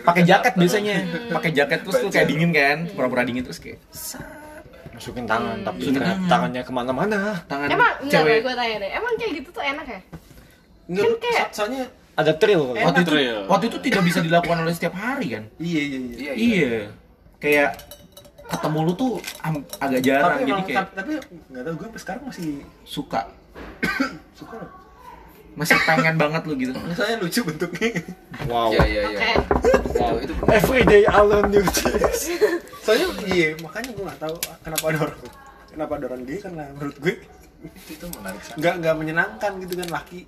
Pakai 0.05 0.21
jaket 0.21 0.53
biasanya. 0.53 0.95
Pakai 1.31 1.49
jaket 1.51 1.79
terus 1.81 1.97
tuh 1.99 2.09
kayak 2.09 2.27
dingin 2.27 2.51
kan. 2.51 2.77
Pura-pura 2.89 3.25
dingin 3.25 3.41
terus 3.41 3.57
kayak 3.57 3.81
Masukin 4.91 5.25
tangan 5.25 5.57
tapi 5.63 5.77
Masukin 5.79 5.93
ternyata 5.95 6.13
tangan. 6.13 6.29
tangannya 6.29 6.61
ke 6.61 6.71
mana-mana. 6.71 7.19
tangan 7.47 7.67
Emang 7.71 7.93
enggak 7.99 8.21
cewek. 8.21 8.37
gue 8.43 8.53
tanya 8.53 8.75
deh. 8.77 8.91
Emang 8.93 9.13
kayak 9.15 9.31
gitu 9.33 9.49
tuh 9.49 9.63
enak 9.63 9.85
ya? 9.87 9.99
Enggak, 10.85 11.01
Kan 11.01 11.13
kayak- 11.17 11.47
so- 11.47 11.53
soalnya 11.57 11.83
Ada 12.19 12.35
thrill. 12.35 12.75
kali. 12.75 12.83
waktu 12.83 12.99
itu 12.99 13.11
Thrill. 13.15 13.39
waktu 13.47 13.65
itu 13.71 13.77
tidak 13.79 14.01
bisa 14.03 14.19
dilakukan 14.19 14.57
oleh 14.59 14.73
setiap 14.75 14.91
hari 14.93 15.27
kan 15.31 15.43
iya 15.55 15.81
iya 15.81 15.99
iya. 15.99 16.15
Iya, 16.19 16.31
iya. 16.35 16.57
iya 16.67 16.83
kayak 17.39 17.69
ketemu 18.49 18.79
lu 18.81 18.93
tuh 18.93 19.11
agak 19.79 20.01
jarang 20.01 20.35
Tapi 20.35 20.43
jadi 20.43 20.51
emang, 20.51 20.65
kayak 20.67 20.85
tapi 20.91 21.11
enggak 21.47 21.63
tahu 21.63 21.73
gue 21.73 21.85
sampai 21.87 22.01
sekarang 22.01 22.23
masih 22.27 22.47
suka 22.83 23.21
suka 24.39 24.55
loh. 24.57 24.71
masih 25.53 25.75
pengen 25.83 26.15
banget 26.15 26.41
lu 26.43 26.53
gitu 26.55 26.71
Misalnya 26.87 27.15
lucu 27.19 27.39
bentuknya. 27.43 27.99
Wow. 28.47 28.71
Iya, 28.71 28.85
iya, 28.85 29.01
iya. 29.11 29.19
Wow, 29.91 30.15
itu. 30.23 30.31
Everyday 30.47 31.03
learn 31.03 31.51
new 31.51 31.65
things. 31.67 32.31
Soalnya 32.79 33.07
iya, 33.27 33.59
makanya 33.59 33.91
gue 33.91 34.03
nggak 34.07 34.21
tahu 34.23 34.35
kenapa 34.63 34.85
ada 34.87 34.99
orang 35.03 35.19
kenapa 35.67 35.91
ada 35.99 36.05
orang 36.07 36.21
gay 36.23 36.39
karena 36.39 36.63
menurut 36.73 36.97
gue 36.97 37.13
itu 37.61 38.05
menarik 38.09 38.39
sekali. 38.39 38.57
nggak 38.57 38.73
nggak 38.77 38.95
menyenangkan 38.95 39.51
gitu 39.59 39.73
kan 39.75 39.89
laki 39.91 40.19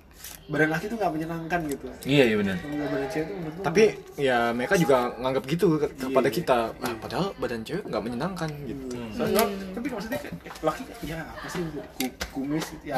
badan 0.44 0.68
laki 0.68 0.84
tuh 0.86 0.96
nggak 0.96 1.12
menyenangkan 1.12 1.60
gitu. 1.64 1.86
iya 2.04 2.24
iya 2.24 2.36
benar 2.36 2.56
Kalau 2.58 2.86
badan 2.86 3.08
cewek 3.08 3.24
tuh 3.24 3.34
menurut 3.34 3.54
gue 3.54 3.64
Tapi 3.64 3.82
ya 4.16 4.38
mereka 4.50 4.74
juga 4.76 4.96
nganggap 5.16 5.44
gitu 5.46 5.66
ke- 5.76 5.92
kepada 5.96 6.28
Iya. 6.28 6.34
kita. 6.34 6.58
Ah, 6.76 6.94
padahal 6.96 7.26
badan 7.36 7.60
cewek 7.62 7.84
nggak 7.84 8.02
menyenangkan 8.02 8.48
gitu. 8.62 8.84
Soalnya, 9.12 9.42
tapi 9.72 9.86
maksudnya 9.88 10.20
laki 10.60 10.82
ya 11.02 11.18
apa 11.22 11.46
sih 11.48 11.60
ku- 11.96 12.16
kumis 12.32 12.64
gitu 12.70 12.84
ya. 12.86 12.96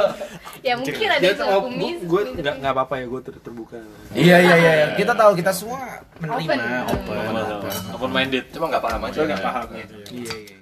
Ya 0.66 0.72
mungkin 0.74 1.08
ada 1.08 1.24
yang 1.24 1.62
kumis 1.62 1.98
gue 2.02 2.20
gitu. 2.24 2.38
nggak 2.38 2.54
nggak 2.58 2.72
apa-apa 2.72 2.94
ya 2.96 3.06
gue 3.06 3.20
ter 3.22 3.34
terbuka. 3.38 3.78
iya 4.12 4.36
iya 4.38 4.54
iya 4.56 4.72
kita 4.94 5.12
tahu 5.12 5.32
kita 5.34 5.50
semua 5.50 5.80
menerima 6.16 6.52
Open. 6.54 6.60
open, 6.86 7.34
open. 7.52 7.74
Open 7.92 8.10
minded. 8.12 8.44
Cuma 8.50 8.64
nggak 8.68 8.82
paham 8.82 9.00
aja. 9.02 9.18
Nggak 9.22 9.42
paham 9.42 9.68
ya. 9.72 9.84
iya 10.08 10.34
iya 10.36 10.56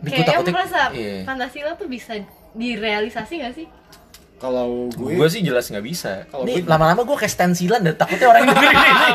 Ini 0.00 0.02
gua 0.02 0.10
Kayak 0.10 0.18
yang 0.18 0.28
takutnya- 0.34 0.54
merasa 0.56 0.80
iya. 0.92 1.14
fantasi 1.22 1.58
lo 1.60 1.72
tuh 1.74 1.86
bisa 1.86 2.12
direalisasi 2.52 3.34
gak 3.38 3.54
sih? 3.54 3.66
Kalau 4.36 4.88
gue, 4.88 5.12
gue 5.14 5.28
sih 5.28 5.40
jelas 5.40 5.68
nggak 5.68 5.84
bisa. 5.84 6.24
Kalau 6.26 6.48
Nih, 6.48 6.64
gue- 6.64 6.66
lama-lama 6.66 7.04
gue 7.04 7.12
kayak 7.14 7.28
stensilan 7.30 7.80
dan 7.82 7.92
takutnya 7.94 8.26
orang 8.26 8.40
yang 8.42 8.56
dengerin 8.56 8.80
ini. 8.80 9.12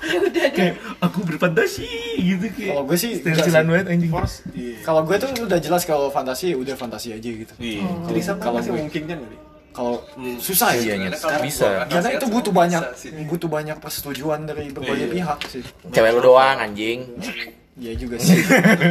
kayak 0.56 0.74
aku 1.00 1.18
berfantasi 1.24 1.86
gitu 2.16 2.46
kayak. 2.50 2.70
Kalau 2.70 2.82
gue 2.84 2.94
sih 2.96 3.10
stensilan 3.16 3.50
sih. 3.62 3.68
banget 3.68 3.86
anjing. 3.88 4.10
Iya. 4.52 4.74
kalau 4.80 5.02
gue 5.02 5.16
tuh 5.18 5.28
udah 5.40 5.58
jelas 5.58 5.82
kalau 5.84 6.06
fantasi 6.08 6.54
udah 6.54 6.74
fantasi 6.74 7.10
aja 7.12 7.28
gitu. 7.28 7.50
Iya. 7.58 7.82
Jadi 8.06 8.20
sama 8.20 8.38
Kalau 8.38 8.54
masih 8.56 8.70
gue- 8.70 8.78
memungkinkan 8.78 9.18
kali. 9.18 9.38
Kalau 9.70 9.94
susah 10.38 10.70
ya. 10.76 10.94
Iya. 10.94 11.10
Sekarang 11.12 11.42
bisa. 11.42 11.68
Karena 11.86 12.10
itu 12.10 12.26
butuh 12.26 12.52
banyak 12.52 12.82
sih. 12.94 13.10
butuh 13.24 13.48
banyak 13.48 13.76
persetujuan 13.76 14.40
dari 14.44 14.70
berbagai 14.70 15.06
Iya. 15.06 15.14
pihak 15.14 15.38
sih. 15.46 15.62
Cewek 15.90 16.10
lu 16.14 16.20
doang 16.24 16.58
anjing. 16.58 17.06
Iya 17.72 17.92
juga 17.94 18.16
sih. 18.18 18.36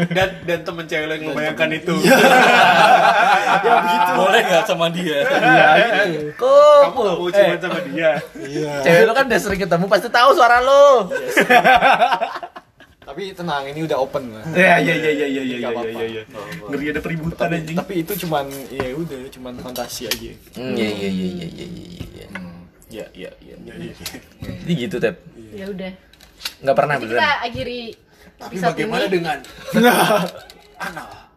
Dan 0.09 0.29
dan 0.43 0.59
temen 0.63 0.83
cewek 0.83 1.05
lo 1.05 1.13
yang 1.13 1.25
membayangkan 1.29 1.69
itu. 1.73 1.93
ya 3.59 3.73
begitu. 3.77 4.11
Boleh 4.15 4.41
nggak 4.41 4.63
sama 4.65 4.87
dia? 4.89 5.19
Kamu 6.33 6.97
nggak 6.97 7.15
mau 7.15 7.27
cuma 7.27 7.43
Eh, 7.45 7.59
sama 7.59 7.79
dia. 7.85 8.11
Iya. 8.35 8.71
cewek 8.81 9.03
lu 9.03 9.13
kan 9.13 9.25
udah 9.25 9.39
sering 9.39 9.61
ketemu 9.61 9.85
pasti 9.85 10.07
tahu 10.07 10.29
suara 10.31 10.57
lu. 10.59 11.11
Tapi 13.01 13.33
tenang, 13.33 13.65
ini 13.65 13.81
udah 13.83 13.97
open 13.97 14.29
lah. 14.29 14.45
Iya 14.53 14.75
iya 14.79 14.93
iya 14.95 15.11
iya 15.11 15.27
iya 15.27 15.41
iya 15.57 15.67
apa-apa. 15.67 15.99
iya. 15.99 16.21
Ngeri 16.63 16.85
ada 16.87 17.01
peributan 17.01 17.41
Tapi, 17.43 17.57
anjing. 17.57 17.75
tapi 17.75 17.93
itu 17.99 18.13
cuman 18.21 18.45
ya 18.69 18.85
udah 18.91 19.19
cuman 19.31 19.53
fantasi 19.59 20.05
aja. 20.05 20.29
Hmm, 20.53 20.77
Iya 20.77 20.87
iya 20.87 21.09
iya 21.09 21.27
iya 21.27 21.47
iya 21.47 21.65
iya. 21.67 22.05
iya. 22.05 22.27
Ya 22.89 23.05
ya 23.11 23.29
ya. 23.39 23.55
ya, 23.59 23.73
Jadi 24.61 24.73
gitu 24.77 24.97
Tep. 24.97 25.15
Ya 25.51 25.65
udah. 25.67 25.89
Nggak 26.61 26.75
pernah 26.75 26.95
beneran. 26.95 27.17
kita 27.17 27.29
akhiri 27.43 27.81
Tapi 28.39 28.55
bagaimana 28.57 29.05
ini. 29.05 29.11
dengan 29.11 29.37
anal? 30.79 31.28